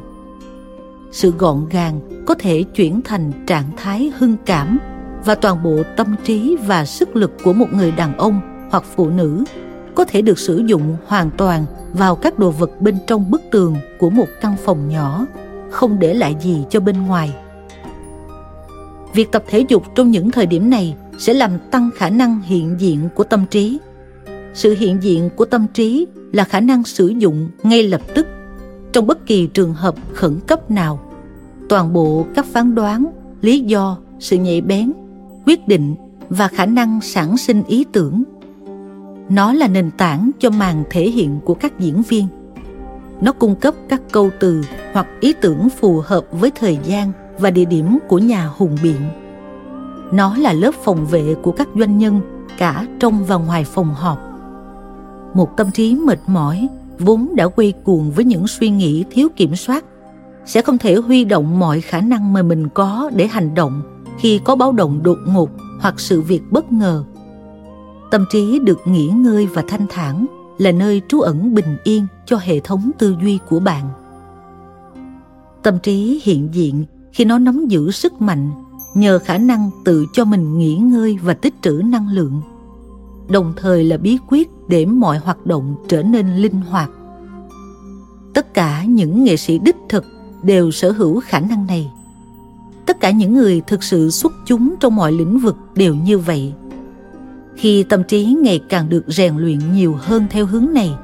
Sự 1.11 1.31
gọn 1.31 1.65
gàng 1.69 1.99
có 2.25 2.35
thể 2.39 2.63
chuyển 2.63 3.01
thành 3.01 3.31
trạng 3.47 3.65
thái 3.77 4.11
hưng 4.17 4.35
cảm 4.45 4.79
và 5.25 5.35
toàn 5.35 5.63
bộ 5.63 5.83
tâm 5.97 6.15
trí 6.23 6.57
và 6.65 6.85
sức 6.85 7.15
lực 7.15 7.31
của 7.43 7.53
một 7.53 7.73
người 7.73 7.91
đàn 7.91 8.17
ông 8.17 8.67
hoặc 8.71 8.83
phụ 8.95 9.09
nữ 9.09 9.43
có 9.95 10.05
thể 10.05 10.21
được 10.21 10.39
sử 10.39 10.57
dụng 10.57 10.97
hoàn 11.07 11.29
toàn 11.37 11.65
vào 11.93 12.15
các 12.15 12.39
đồ 12.39 12.51
vật 12.51 12.81
bên 12.81 12.97
trong 13.07 13.31
bức 13.31 13.41
tường 13.51 13.75
của 13.99 14.09
một 14.09 14.27
căn 14.41 14.55
phòng 14.65 14.89
nhỏ, 14.89 15.25
không 15.71 15.99
để 15.99 16.13
lại 16.13 16.35
gì 16.41 16.63
cho 16.69 16.79
bên 16.79 17.05
ngoài. 17.07 17.33
Việc 19.13 19.31
tập 19.31 19.43
thể 19.47 19.65
dục 19.67 19.83
trong 19.95 20.11
những 20.11 20.31
thời 20.31 20.45
điểm 20.45 20.69
này 20.69 20.95
sẽ 21.17 21.33
làm 21.33 21.51
tăng 21.71 21.89
khả 21.95 22.09
năng 22.09 22.41
hiện 22.41 22.75
diện 22.79 23.09
của 23.15 23.23
tâm 23.23 23.45
trí 23.49 23.79
sự 24.55 24.75
hiện 24.79 25.03
diện 25.03 25.29
của 25.35 25.45
tâm 25.45 25.67
trí 25.73 26.07
là 26.31 26.43
khả 26.43 26.59
năng 26.59 26.83
sử 26.83 27.07
dụng 27.07 27.49
ngay 27.63 27.83
lập 27.83 28.01
tức 28.13 28.27
trong 28.93 29.07
bất 29.07 29.25
kỳ 29.25 29.47
trường 29.47 29.73
hợp 29.73 29.95
khẩn 30.13 30.39
cấp 30.47 30.71
nào. 30.71 30.99
Toàn 31.69 31.93
bộ 31.93 32.25
các 32.35 32.45
phán 32.45 32.75
đoán, 32.75 33.05
lý 33.41 33.59
do, 33.59 33.97
sự 34.19 34.37
nhạy 34.37 34.61
bén, 34.61 34.91
quyết 35.45 35.67
định 35.67 35.95
và 36.29 36.47
khả 36.47 36.65
năng 36.65 37.01
sản 37.01 37.37
sinh 37.37 37.63
ý 37.67 37.85
tưởng. 37.91 38.23
Nó 39.29 39.53
là 39.53 39.67
nền 39.67 39.91
tảng 39.91 40.31
cho 40.39 40.49
màn 40.49 40.83
thể 40.89 41.09
hiện 41.09 41.39
của 41.45 41.53
các 41.53 41.79
diễn 41.79 42.01
viên. 42.01 42.27
Nó 43.21 43.31
cung 43.31 43.55
cấp 43.55 43.75
các 43.89 44.01
câu 44.11 44.29
từ 44.39 44.61
hoặc 44.93 45.07
ý 45.19 45.33
tưởng 45.41 45.69
phù 45.69 46.01
hợp 46.05 46.25
với 46.31 46.51
thời 46.51 46.77
gian 46.83 47.11
và 47.39 47.51
địa 47.51 47.65
điểm 47.65 47.97
của 48.07 48.19
nhà 48.19 48.49
hùng 48.57 48.77
biện. 48.83 49.01
Nó 50.11 50.37
là 50.37 50.53
lớp 50.53 50.71
phòng 50.83 51.05
vệ 51.05 51.35
của 51.41 51.51
các 51.51 51.67
doanh 51.75 51.97
nhân 51.97 52.21
cả 52.57 52.85
trong 52.99 53.25
và 53.25 53.35
ngoài 53.35 53.63
phòng 53.63 53.93
họp 53.93 54.34
một 55.35 55.57
tâm 55.57 55.71
trí 55.71 55.95
mệt 55.95 56.19
mỏi, 56.27 56.67
vốn 56.99 57.35
đã 57.35 57.47
quay 57.47 57.73
cuồng 57.83 58.11
với 58.11 58.25
những 58.25 58.47
suy 58.47 58.69
nghĩ 58.69 59.03
thiếu 59.11 59.27
kiểm 59.35 59.55
soát, 59.55 59.85
sẽ 60.45 60.61
không 60.61 60.77
thể 60.77 60.95
huy 60.95 61.25
động 61.25 61.59
mọi 61.59 61.81
khả 61.81 62.01
năng 62.01 62.33
mà 62.33 62.41
mình 62.41 62.69
có 62.69 63.11
để 63.15 63.27
hành 63.27 63.55
động 63.55 63.81
khi 64.19 64.39
có 64.43 64.55
báo 64.55 64.71
động 64.71 65.03
đột 65.03 65.17
ngột 65.27 65.49
hoặc 65.81 65.99
sự 65.99 66.21
việc 66.21 66.41
bất 66.51 66.71
ngờ. 66.71 67.03
Tâm 68.11 68.25
trí 68.31 68.59
được 68.59 68.79
nghỉ 68.85 69.07
ngơi 69.07 69.45
và 69.45 69.63
thanh 69.67 69.85
thản 69.89 70.25
là 70.57 70.71
nơi 70.71 71.01
trú 71.07 71.19
ẩn 71.19 71.55
bình 71.55 71.77
yên 71.83 72.07
cho 72.25 72.37
hệ 72.37 72.59
thống 72.59 72.91
tư 72.97 73.15
duy 73.21 73.39
của 73.49 73.59
bạn. 73.59 73.89
Tâm 75.63 75.79
trí 75.83 76.21
hiện 76.23 76.49
diện 76.53 76.85
khi 77.11 77.25
nó 77.25 77.39
nắm 77.39 77.67
giữ 77.67 77.91
sức 77.91 78.21
mạnh 78.21 78.51
nhờ 78.95 79.19
khả 79.19 79.37
năng 79.37 79.69
tự 79.85 80.05
cho 80.13 80.25
mình 80.25 80.57
nghỉ 80.57 80.75
ngơi 80.75 81.17
và 81.23 81.33
tích 81.33 81.53
trữ 81.61 81.81
năng 81.85 82.09
lượng 82.09 82.41
đồng 83.29 83.53
thời 83.57 83.83
là 83.83 83.97
bí 83.97 84.17
quyết 84.27 84.49
để 84.67 84.85
mọi 84.85 85.17
hoạt 85.17 85.45
động 85.45 85.75
trở 85.87 86.03
nên 86.03 86.35
linh 86.35 86.61
hoạt. 86.69 86.89
Tất 88.33 88.53
cả 88.53 88.83
những 88.83 89.23
nghệ 89.23 89.37
sĩ 89.37 89.59
đích 89.59 89.75
thực 89.89 90.05
đều 90.43 90.71
sở 90.71 90.91
hữu 90.91 91.19
khả 91.19 91.39
năng 91.39 91.67
này. 91.67 91.91
Tất 92.85 92.99
cả 92.99 93.11
những 93.11 93.33
người 93.33 93.61
thực 93.67 93.83
sự 93.83 94.09
xuất 94.09 94.33
chúng 94.45 94.75
trong 94.79 94.95
mọi 94.95 95.11
lĩnh 95.11 95.39
vực 95.39 95.55
đều 95.75 95.95
như 95.95 96.17
vậy. 96.17 96.53
Khi 97.55 97.83
tâm 97.83 98.03
trí 98.03 98.25
ngày 98.41 98.61
càng 98.69 98.89
được 98.89 99.03
rèn 99.07 99.37
luyện 99.37 99.59
nhiều 99.73 99.95
hơn 99.99 100.25
theo 100.29 100.45
hướng 100.45 100.67
này, 100.73 100.95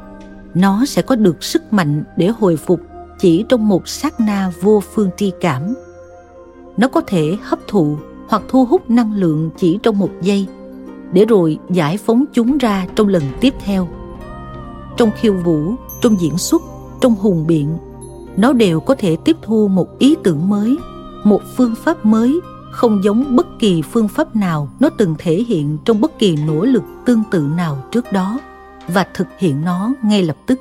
nó 0.54 0.86
sẽ 0.86 1.02
có 1.02 1.16
được 1.16 1.44
sức 1.44 1.74
mạnh 1.74 2.04
để 2.18 2.28
hồi 2.28 2.58
phục 2.58 2.80
chỉ 3.20 3.46
trong 3.50 3.68
một 3.68 3.88
sát 3.88 4.20
na 4.20 4.52
vô 4.62 4.84
phương 4.94 5.10
tri 5.18 5.32
cảm. 5.42 5.74
Nó 6.78 6.88
có 6.88 7.02
thể 7.02 7.38
hấp 7.42 7.60
thụ 7.68 7.98
hoặc 8.28 8.44
thu 8.50 8.66
hút 8.66 8.90
năng 8.90 9.16
lượng 9.16 9.50
chỉ 9.58 9.80
trong 9.84 10.00
một 10.00 10.10
giây 10.22 10.48
để 11.14 11.26
rồi 11.26 11.60
giải 11.70 11.98
phóng 11.98 12.26
chúng 12.34 12.58
ra 12.58 12.88
trong 12.96 13.08
lần 13.08 13.24
tiếp 13.42 13.54
theo. 13.66 13.88
Trong 14.98 15.12
khiêu 15.20 15.34
vũ, 15.34 15.74
trong 16.02 16.20
diễn 16.20 16.38
xuất, 16.38 16.62
trong 17.02 17.16
hùng 17.16 17.48
biện, 17.48 17.78
nó 18.38 18.54
đều 18.54 18.80
có 18.80 18.96
thể 18.96 19.18
tiếp 19.26 19.38
thu 19.42 19.68
một 19.68 20.00
ý 20.00 20.16
tưởng 20.24 20.50
mới, 20.50 20.78
một 21.24 21.42
phương 21.58 21.76
pháp 21.76 22.06
mới, 22.06 22.40
không 22.72 23.04
giống 23.04 23.36
bất 23.36 23.48
kỳ 23.60 23.82
phương 23.82 24.08
pháp 24.08 24.36
nào 24.36 24.70
nó 24.80 24.90
từng 24.90 25.16
thể 25.18 25.44
hiện 25.48 25.78
trong 25.86 26.02
bất 26.02 26.20
kỳ 26.20 26.38
nỗ 26.48 26.66
lực 26.66 26.84
tương 27.06 27.24
tự 27.32 27.40
nào 27.58 27.84
trước 27.92 28.12
đó 28.12 28.40
và 28.88 29.06
thực 29.14 29.28
hiện 29.38 29.62
nó 29.66 29.94
ngay 30.04 30.24
lập 30.24 30.38
tức. 30.48 30.60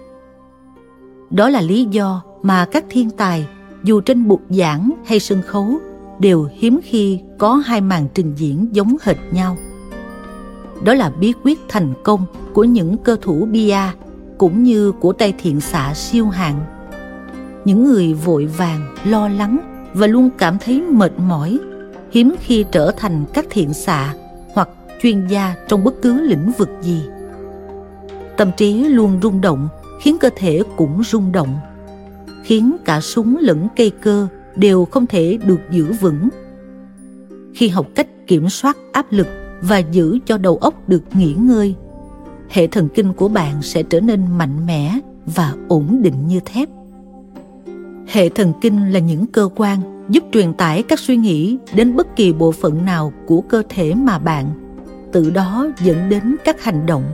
Đó 1.31 1.49
là 1.49 1.61
lý 1.61 1.85
do 1.85 2.23
mà 2.43 2.65
các 2.65 2.85
thiên 2.91 3.11
tài, 3.11 3.47
dù 3.85 4.01
trên 4.01 4.29
bục 4.29 4.43
giảng 4.49 4.91
hay 5.07 5.21
sân 5.21 5.43
khấu, 5.43 5.79
đều 6.19 6.49
hiếm 6.53 6.81
khi 6.85 7.21
có 7.39 7.55
hai 7.55 7.81
màn 7.81 8.09
trình 8.15 8.35
diễn 8.37 8.69
giống 8.73 8.97
hệt 9.03 9.17
nhau 9.33 9.57
đó 10.85 10.95
là 10.95 11.11
bí 11.11 11.33
quyết 11.45 11.59
thành 11.69 11.93
công 12.03 12.27
của 12.53 12.65
những 12.65 12.97
cơ 12.97 13.17
thủ 13.21 13.49
bia 13.51 13.79
cũng 14.39 14.63
như 14.63 14.93
của 14.93 15.13
tay 15.13 15.35
thiện 15.39 15.61
xạ 15.61 15.95
siêu 15.95 16.29
hạng. 16.29 16.61
Những 17.65 17.85
người 17.85 18.15
vội 18.15 18.47
vàng, 18.47 18.95
lo 19.05 19.29
lắng 19.29 19.59
và 19.95 20.07
luôn 20.07 20.31
cảm 20.39 20.59
thấy 20.59 20.83
mệt 20.83 21.13
mỏi, 21.19 21.59
hiếm 22.11 22.35
khi 22.41 22.65
trở 22.73 22.93
thành 22.97 23.25
các 23.35 23.47
thiện 23.51 23.75
xạ 23.75 24.15
hoặc 24.55 24.69
chuyên 25.03 25.27
gia 25.27 25.55
trong 25.69 25.85
bất 25.85 26.03
cứ 26.03 26.21
lĩnh 26.21 26.53
vực 26.59 26.69
gì. 26.83 27.03
Tâm 28.37 28.51
trí 28.57 28.85
luôn 28.85 29.19
rung 29.23 29.41
động, 29.41 29.69
khiến 30.01 30.17
cơ 30.21 30.31
thể 30.37 30.63
cũng 30.77 31.03
rung 31.05 31.33
động, 31.33 31.59
khiến 32.45 32.77
cả 32.85 33.01
súng 33.01 33.37
lẫn 33.41 33.69
cây 33.77 33.91
cơ 33.91 34.29
đều 34.57 34.85
không 34.85 35.07
thể 35.07 35.39
được 35.47 35.61
giữ 35.71 35.93
vững. 35.93 36.29
Khi 37.55 37.69
học 37.69 37.87
cách 37.95 38.09
kiểm 38.27 38.49
soát 38.49 38.77
áp 38.93 39.07
lực 39.11 39.27
và 39.63 39.79
giữ 39.79 40.19
cho 40.27 40.39
đầu 40.39 40.57
óc 40.57 40.89
được 40.89 41.03
nghỉ 41.15 41.35
ngơi. 41.35 41.75
Hệ 42.49 42.67
thần 42.67 42.89
kinh 42.95 43.13
của 43.13 43.29
bạn 43.29 43.63
sẽ 43.63 43.83
trở 43.83 44.01
nên 44.01 44.27
mạnh 44.39 44.67
mẽ 44.67 44.99
và 45.27 45.55
ổn 45.69 46.03
định 46.03 46.27
như 46.27 46.41
thép. 46.45 46.69
Hệ 48.07 48.29
thần 48.29 48.53
kinh 48.61 48.93
là 48.93 48.99
những 48.99 49.27
cơ 49.27 49.49
quan 49.57 50.07
giúp 50.09 50.25
truyền 50.33 50.53
tải 50.55 50.83
các 50.83 50.99
suy 50.99 51.17
nghĩ 51.17 51.59
đến 51.75 51.97
bất 51.97 52.17
kỳ 52.17 52.33
bộ 52.33 52.53
phận 52.53 52.85
nào 52.85 53.13
của 53.27 53.41
cơ 53.41 53.63
thể 53.69 53.95
mà 53.95 54.19
bạn, 54.19 54.47
từ 55.13 55.31
đó 55.31 55.69
dẫn 55.81 56.09
đến 56.09 56.37
các 56.45 56.65
hành 56.65 56.87
động. 56.87 57.05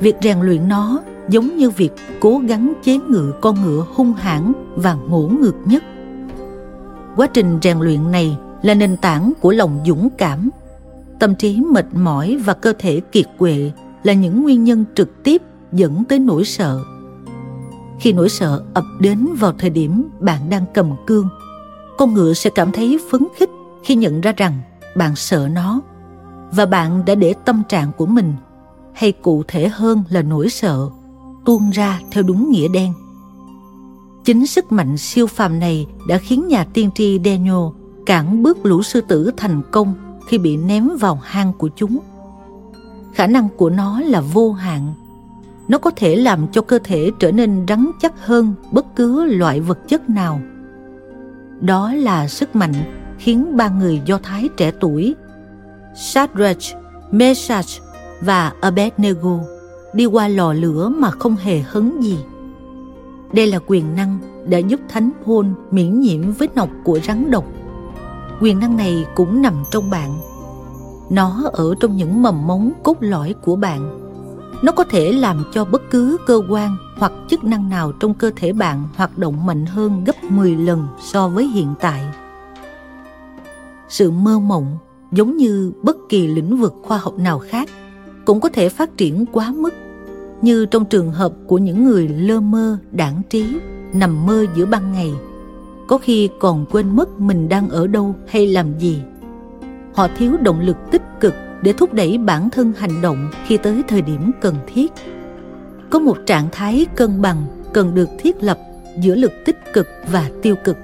Việc 0.00 0.16
rèn 0.22 0.40
luyện 0.40 0.68
nó 0.68 1.02
giống 1.28 1.56
như 1.56 1.70
việc 1.70 1.92
cố 2.20 2.40
gắng 2.48 2.72
chế 2.84 2.98
ngự 2.98 3.32
con 3.40 3.62
ngựa 3.62 3.84
hung 3.94 4.12
hãn 4.12 4.52
và 4.74 4.94
ngỗ 4.94 5.30
ngược 5.40 5.56
nhất. 5.64 5.84
Quá 7.16 7.26
trình 7.26 7.58
rèn 7.62 7.78
luyện 7.78 8.10
này 8.10 8.36
là 8.62 8.74
nền 8.74 8.96
tảng 8.96 9.32
của 9.40 9.52
lòng 9.52 9.80
dũng 9.86 10.08
cảm 10.18 10.50
tâm 11.20 11.34
trí 11.34 11.60
mệt 11.60 11.86
mỏi 11.94 12.36
và 12.44 12.54
cơ 12.54 12.72
thể 12.78 13.00
kiệt 13.00 13.26
quệ 13.38 13.72
là 14.02 14.12
những 14.12 14.42
nguyên 14.42 14.64
nhân 14.64 14.84
trực 14.94 15.22
tiếp 15.24 15.42
dẫn 15.72 16.04
tới 16.04 16.18
nỗi 16.18 16.44
sợ. 16.44 16.80
Khi 18.00 18.12
nỗi 18.12 18.28
sợ 18.28 18.62
ập 18.74 18.84
đến 19.00 19.26
vào 19.38 19.52
thời 19.58 19.70
điểm 19.70 20.04
bạn 20.20 20.50
đang 20.50 20.64
cầm 20.74 20.90
cương, 21.06 21.28
con 21.98 22.14
ngựa 22.14 22.32
sẽ 22.32 22.50
cảm 22.50 22.72
thấy 22.72 22.98
phấn 23.10 23.22
khích 23.36 23.50
khi 23.84 23.94
nhận 23.94 24.20
ra 24.20 24.32
rằng 24.36 24.60
bạn 24.96 25.16
sợ 25.16 25.48
nó 25.52 25.80
và 26.52 26.66
bạn 26.66 27.04
đã 27.06 27.14
để 27.14 27.34
tâm 27.44 27.62
trạng 27.68 27.92
của 27.96 28.06
mình, 28.06 28.34
hay 28.94 29.12
cụ 29.12 29.42
thể 29.48 29.68
hơn 29.68 30.04
là 30.08 30.22
nỗi 30.22 30.48
sợ, 30.50 30.88
tuôn 31.44 31.70
ra 31.70 32.00
theo 32.10 32.22
đúng 32.22 32.50
nghĩa 32.50 32.68
đen. 32.68 32.92
Chính 34.24 34.46
sức 34.46 34.72
mạnh 34.72 34.96
siêu 34.96 35.26
phàm 35.26 35.58
này 35.58 35.86
đã 36.08 36.18
khiến 36.18 36.48
nhà 36.48 36.64
tiên 36.64 36.90
tri 36.94 37.20
Daniel 37.24 37.66
cản 38.06 38.42
bước 38.42 38.66
lũ 38.66 38.82
sư 38.82 39.00
tử 39.00 39.30
thành 39.36 39.62
công 39.70 39.94
khi 40.26 40.38
bị 40.38 40.56
ném 40.56 40.88
vào 41.00 41.20
hang 41.22 41.52
của 41.52 41.68
chúng 41.76 41.98
khả 43.14 43.26
năng 43.26 43.48
của 43.48 43.70
nó 43.70 44.00
là 44.00 44.20
vô 44.20 44.52
hạn 44.52 44.94
nó 45.68 45.78
có 45.78 45.90
thể 45.96 46.16
làm 46.16 46.46
cho 46.52 46.62
cơ 46.62 46.78
thể 46.84 47.10
trở 47.18 47.32
nên 47.32 47.64
rắn 47.68 47.90
chắc 48.00 48.26
hơn 48.26 48.54
bất 48.70 48.96
cứ 48.96 49.24
loại 49.24 49.60
vật 49.60 49.88
chất 49.88 50.10
nào 50.10 50.40
đó 51.60 51.92
là 51.92 52.28
sức 52.28 52.56
mạnh 52.56 52.74
khiến 53.18 53.56
ba 53.56 53.68
người 53.68 54.02
do 54.04 54.18
thái 54.22 54.48
trẻ 54.56 54.72
tuổi 54.80 55.14
Shadrach, 55.96 56.62
Meshach 57.10 57.66
và 58.20 58.52
Abednego 58.60 59.40
đi 59.94 60.06
qua 60.06 60.28
lò 60.28 60.52
lửa 60.52 60.88
mà 60.88 61.10
không 61.10 61.36
hề 61.36 61.58
hấn 61.58 62.00
gì. 62.00 62.18
Đây 63.32 63.46
là 63.46 63.58
quyền 63.66 63.96
năng 63.96 64.18
đã 64.48 64.58
giúp 64.58 64.80
Thánh 64.88 65.10
Paul 65.26 65.46
miễn 65.70 66.00
nhiễm 66.00 66.32
với 66.32 66.48
nọc 66.54 66.70
của 66.84 66.98
rắn 67.00 67.30
độc. 67.30 67.44
Quyền 68.40 68.60
năng 68.60 68.76
này 68.76 69.06
cũng 69.14 69.42
nằm 69.42 69.54
trong 69.70 69.90
bạn. 69.90 70.18
Nó 71.10 71.50
ở 71.52 71.74
trong 71.80 71.96
những 71.96 72.22
mầm 72.22 72.46
mống 72.46 72.72
cốt 72.82 72.96
lõi 73.00 73.34
của 73.42 73.56
bạn. 73.56 74.00
Nó 74.62 74.72
có 74.72 74.84
thể 74.84 75.12
làm 75.12 75.44
cho 75.52 75.64
bất 75.64 75.82
cứ 75.90 76.16
cơ 76.26 76.40
quan 76.48 76.76
hoặc 76.98 77.12
chức 77.28 77.44
năng 77.44 77.68
nào 77.68 77.92
trong 77.92 78.14
cơ 78.14 78.30
thể 78.36 78.52
bạn 78.52 78.82
hoạt 78.96 79.18
động 79.18 79.46
mạnh 79.46 79.66
hơn 79.66 80.04
gấp 80.04 80.24
10 80.24 80.56
lần 80.56 80.86
so 81.02 81.28
với 81.28 81.46
hiện 81.46 81.74
tại. 81.80 82.04
Sự 83.88 84.10
mơ 84.10 84.38
mộng, 84.38 84.78
giống 85.12 85.36
như 85.36 85.72
bất 85.82 85.96
kỳ 86.08 86.26
lĩnh 86.26 86.56
vực 86.56 86.74
khoa 86.82 86.98
học 86.98 87.18
nào 87.18 87.38
khác, 87.38 87.68
cũng 88.24 88.40
có 88.40 88.48
thể 88.48 88.68
phát 88.68 88.96
triển 88.96 89.24
quá 89.32 89.52
mức, 89.56 89.74
như 90.42 90.66
trong 90.66 90.84
trường 90.84 91.12
hợp 91.12 91.32
của 91.46 91.58
những 91.58 91.84
người 91.84 92.08
lơ 92.08 92.40
mơ, 92.40 92.78
đảng 92.90 93.22
trí, 93.30 93.46
nằm 93.92 94.26
mơ 94.26 94.46
giữa 94.56 94.66
ban 94.66 94.92
ngày 94.92 95.12
có 95.88 95.98
khi 95.98 96.28
còn 96.40 96.66
quên 96.70 96.96
mất 96.96 97.20
mình 97.20 97.48
đang 97.48 97.68
ở 97.68 97.86
đâu 97.86 98.14
hay 98.28 98.46
làm 98.46 98.78
gì. 98.78 99.02
Họ 99.94 100.08
thiếu 100.16 100.36
động 100.42 100.60
lực 100.60 100.76
tích 100.90 101.02
cực 101.20 101.34
để 101.62 101.72
thúc 101.72 101.92
đẩy 101.92 102.18
bản 102.18 102.50
thân 102.50 102.72
hành 102.78 103.02
động 103.02 103.30
khi 103.46 103.56
tới 103.56 103.82
thời 103.88 104.02
điểm 104.02 104.30
cần 104.40 104.54
thiết. 104.66 104.92
Có 105.90 105.98
một 105.98 106.16
trạng 106.26 106.48
thái 106.52 106.86
cân 106.96 107.22
bằng 107.22 107.46
cần 107.72 107.94
được 107.94 108.08
thiết 108.18 108.42
lập 108.42 108.58
giữa 109.00 109.14
lực 109.14 109.32
tích 109.44 109.58
cực 109.72 109.86
và 110.12 110.30
tiêu 110.42 110.54
cực. 110.64 110.76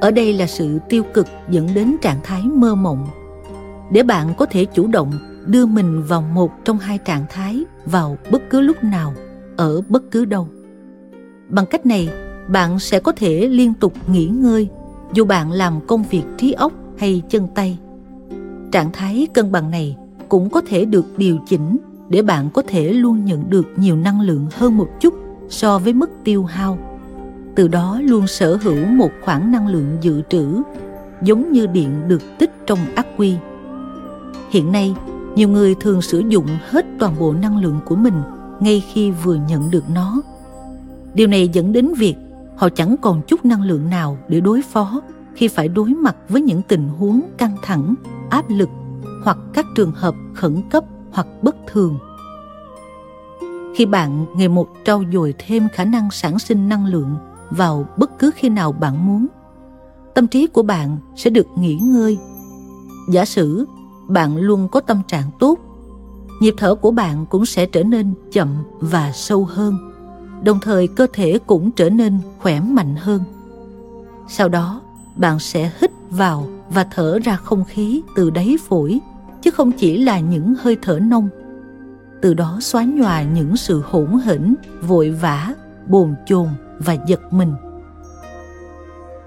Ở 0.00 0.10
đây 0.10 0.32
là 0.32 0.46
sự 0.46 0.78
tiêu 0.88 1.02
cực 1.14 1.26
dẫn 1.48 1.68
đến 1.74 1.96
trạng 2.02 2.20
thái 2.22 2.42
mơ 2.42 2.74
mộng. 2.74 3.06
Để 3.92 4.02
bạn 4.02 4.34
có 4.38 4.46
thể 4.46 4.64
chủ 4.64 4.86
động 4.86 5.12
đưa 5.46 5.66
mình 5.66 6.02
vào 6.02 6.22
một 6.22 6.50
trong 6.64 6.78
hai 6.78 6.98
trạng 6.98 7.24
thái 7.28 7.64
vào 7.86 8.18
bất 8.30 8.42
cứ 8.50 8.60
lúc 8.60 8.84
nào, 8.84 9.14
ở 9.56 9.80
bất 9.88 10.02
cứ 10.10 10.24
đâu. 10.24 10.48
Bằng 11.48 11.66
cách 11.66 11.86
này 11.86 12.08
bạn 12.48 12.78
sẽ 12.78 13.00
có 13.00 13.12
thể 13.12 13.48
liên 13.48 13.74
tục 13.74 13.92
nghỉ 14.06 14.26
ngơi, 14.26 14.68
dù 15.12 15.24
bạn 15.24 15.52
làm 15.52 15.80
công 15.86 16.02
việc 16.10 16.22
trí 16.38 16.52
óc 16.52 16.72
hay 16.98 17.22
chân 17.28 17.48
tay. 17.54 17.78
Trạng 18.72 18.92
thái 18.92 19.26
cân 19.34 19.52
bằng 19.52 19.70
này 19.70 19.96
cũng 20.28 20.50
có 20.50 20.60
thể 20.60 20.84
được 20.84 21.18
điều 21.18 21.38
chỉnh 21.46 21.76
để 22.08 22.22
bạn 22.22 22.50
có 22.54 22.62
thể 22.68 22.92
luôn 22.92 23.24
nhận 23.24 23.50
được 23.50 23.66
nhiều 23.76 23.96
năng 23.96 24.20
lượng 24.20 24.46
hơn 24.52 24.76
một 24.76 24.88
chút 25.00 25.14
so 25.48 25.78
với 25.78 25.92
mức 25.92 26.10
tiêu 26.24 26.44
hao. 26.44 26.78
Từ 27.54 27.68
đó 27.68 28.00
luôn 28.02 28.26
sở 28.26 28.56
hữu 28.56 28.86
một 28.86 29.10
khoản 29.22 29.52
năng 29.52 29.68
lượng 29.68 29.96
dự 30.00 30.22
trữ, 30.28 30.62
giống 31.22 31.52
như 31.52 31.66
điện 31.66 32.08
được 32.08 32.22
tích 32.38 32.50
trong 32.66 32.78
ắc 32.94 33.06
quy. 33.16 33.34
Hiện 34.50 34.72
nay, 34.72 34.94
nhiều 35.36 35.48
người 35.48 35.74
thường 35.80 36.02
sử 36.02 36.22
dụng 36.28 36.46
hết 36.68 36.86
toàn 36.98 37.14
bộ 37.18 37.32
năng 37.32 37.58
lượng 37.58 37.80
của 37.84 37.96
mình 37.96 38.22
ngay 38.60 38.82
khi 38.92 39.10
vừa 39.10 39.38
nhận 39.48 39.70
được 39.70 39.84
nó. 39.94 40.22
Điều 41.14 41.26
này 41.26 41.48
dẫn 41.48 41.72
đến 41.72 41.94
việc 41.94 42.14
họ 42.56 42.68
chẳng 42.68 42.96
còn 43.02 43.22
chút 43.26 43.44
năng 43.44 43.62
lượng 43.62 43.90
nào 43.90 44.18
để 44.28 44.40
đối 44.40 44.62
phó 44.62 45.00
khi 45.34 45.48
phải 45.48 45.68
đối 45.68 45.88
mặt 45.88 46.16
với 46.28 46.42
những 46.42 46.62
tình 46.62 46.88
huống 46.88 47.20
căng 47.38 47.56
thẳng, 47.62 47.94
áp 48.30 48.44
lực 48.48 48.68
hoặc 49.24 49.38
các 49.52 49.66
trường 49.74 49.92
hợp 49.92 50.14
khẩn 50.34 50.62
cấp 50.70 50.84
hoặc 51.12 51.26
bất 51.42 51.56
thường. 51.66 51.98
Khi 53.76 53.86
bạn 53.86 54.26
ngày 54.36 54.48
một 54.48 54.68
trau 54.84 55.02
dồi 55.12 55.34
thêm 55.38 55.68
khả 55.72 55.84
năng 55.84 56.10
sản 56.10 56.38
sinh 56.38 56.68
năng 56.68 56.86
lượng 56.86 57.16
vào 57.50 57.86
bất 57.96 58.18
cứ 58.18 58.30
khi 58.34 58.48
nào 58.48 58.72
bạn 58.72 59.06
muốn, 59.06 59.26
tâm 60.14 60.26
trí 60.26 60.46
của 60.46 60.62
bạn 60.62 60.98
sẽ 61.16 61.30
được 61.30 61.46
nghỉ 61.56 61.74
ngơi. 61.74 62.18
Giả 63.10 63.24
sử 63.24 63.66
bạn 64.08 64.36
luôn 64.36 64.68
có 64.68 64.80
tâm 64.80 65.02
trạng 65.08 65.30
tốt, 65.38 65.58
nhịp 66.40 66.54
thở 66.56 66.74
của 66.74 66.90
bạn 66.90 67.26
cũng 67.26 67.46
sẽ 67.46 67.66
trở 67.66 67.82
nên 67.82 68.14
chậm 68.32 68.48
và 68.80 69.12
sâu 69.14 69.44
hơn 69.44 69.93
đồng 70.44 70.60
thời 70.60 70.86
cơ 70.86 71.06
thể 71.12 71.38
cũng 71.46 71.70
trở 71.70 71.90
nên 71.90 72.18
khỏe 72.38 72.60
mạnh 72.60 72.94
hơn. 72.98 73.22
Sau 74.28 74.48
đó 74.48 74.80
bạn 75.16 75.38
sẽ 75.38 75.70
hít 75.80 75.90
vào 76.10 76.46
và 76.70 76.86
thở 76.94 77.18
ra 77.24 77.36
không 77.36 77.64
khí 77.64 78.02
từ 78.16 78.30
đáy 78.30 78.56
phổi 78.68 79.00
chứ 79.42 79.50
không 79.50 79.72
chỉ 79.72 79.98
là 79.98 80.20
những 80.20 80.54
hơi 80.60 80.76
thở 80.82 80.98
nông. 80.98 81.28
Từ 82.22 82.34
đó 82.34 82.58
xóa 82.60 82.84
nhòa 82.84 83.22
những 83.22 83.56
sự 83.56 83.82
hỗn 83.90 84.08
hỉnh, 84.24 84.54
vội 84.82 85.10
vã 85.10 85.54
bồn 85.88 86.14
chồn 86.26 86.48
và 86.78 86.96
giật 87.06 87.32
mình. 87.32 87.52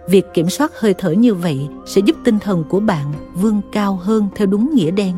Việc 0.09 0.25
kiểm 0.33 0.49
soát 0.49 0.71
hơi 0.79 0.93
thở 0.97 1.11
như 1.11 1.33
vậy 1.33 1.67
sẽ 1.85 2.01
giúp 2.05 2.15
tinh 2.23 2.39
thần 2.39 2.63
của 2.69 2.79
bạn 2.79 3.13
vươn 3.33 3.61
cao 3.71 3.99
hơn 4.01 4.27
theo 4.35 4.47
đúng 4.47 4.75
nghĩa 4.75 4.91
đen 4.91 5.15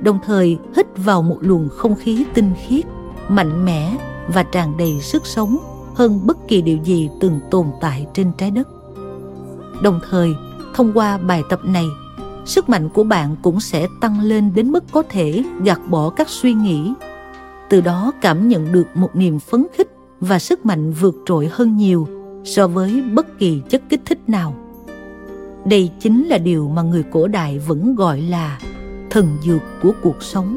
đồng 0.00 0.18
thời 0.26 0.58
hít 0.76 0.86
vào 0.96 1.22
một 1.22 1.38
luồng 1.40 1.68
không 1.68 1.96
khí 1.96 2.24
tinh 2.34 2.52
khiết 2.66 2.84
mạnh 3.28 3.64
mẽ 3.64 3.96
và 4.28 4.42
tràn 4.42 4.76
đầy 4.76 5.00
sức 5.00 5.26
sống 5.26 5.58
hơn 5.94 6.20
bất 6.26 6.48
kỳ 6.48 6.62
điều 6.62 6.78
gì 6.84 7.10
từng 7.20 7.40
tồn 7.50 7.66
tại 7.80 8.06
trên 8.14 8.32
trái 8.38 8.50
đất. 8.50 8.68
Đồng 9.82 10.00
thời, 10.10 10.34
thông 10.74 10.92
qua 10.94 11.18
bài 11.18 11.42
tập 11.48 11.60
này, 11.64 11.86
sức 12.44 12.68
mạnh 12.68 12.88
của 12.88 13.04
bạn 13.04 13.36
cũng 13.42 13.60
sẽ 13.60 13.86
tăng 14.00 14.20
lên 14.20 14.52
đến 14.54 14.70
mức 14.70 14.84
có 14.92 15.02
thể 15.08 15.44
gạt 15.64 15.80
bỏ 15.88 16.10
các 16.10 16.28
suy 16.28 16.54
nghĩ. 16.54 16.92
Từ 17.70 17.80
đó 17.80 18.12
cảm 18.20 18.48
nhận 18.48 18.72
được 18.72 18.86
một 18.94 19.16
niềm 19.16 19.38
phấn 19.38 19.66
khích 19.74 19.88
và 20.20 20.38
sức 20.38 20.66
mạnh 20.66 20.92
vượt 20.92 21.14
trội 21.26 21.50
hơn 21.52 21.76
nhiều 21.76 22.08
so 22.44 22.68
với 22.68 23.02
bất 23.02 23.38
kỳ 23.38 23.62
chất 23.68 23.82
kích 23.88 24.00
thích 24.04 24.18
nào. 24.26 24.54
Đây 25.64 25.90
chính 26.00 26.26
là 26.26 26.38
điều 26.38 26.68
mà 26.68 26.82
người 26.82 27.02
cổ 27.12 27.26
đại 27.26 27.58
vẫn 27.58 27.94
gọi 27.94 28.20
là 28.20 28.58
thần 29.10 29.36
dược 29.42 29.60
của 29.82 29.92
cuộc 30.02 30.22
sống. 30.22 30.56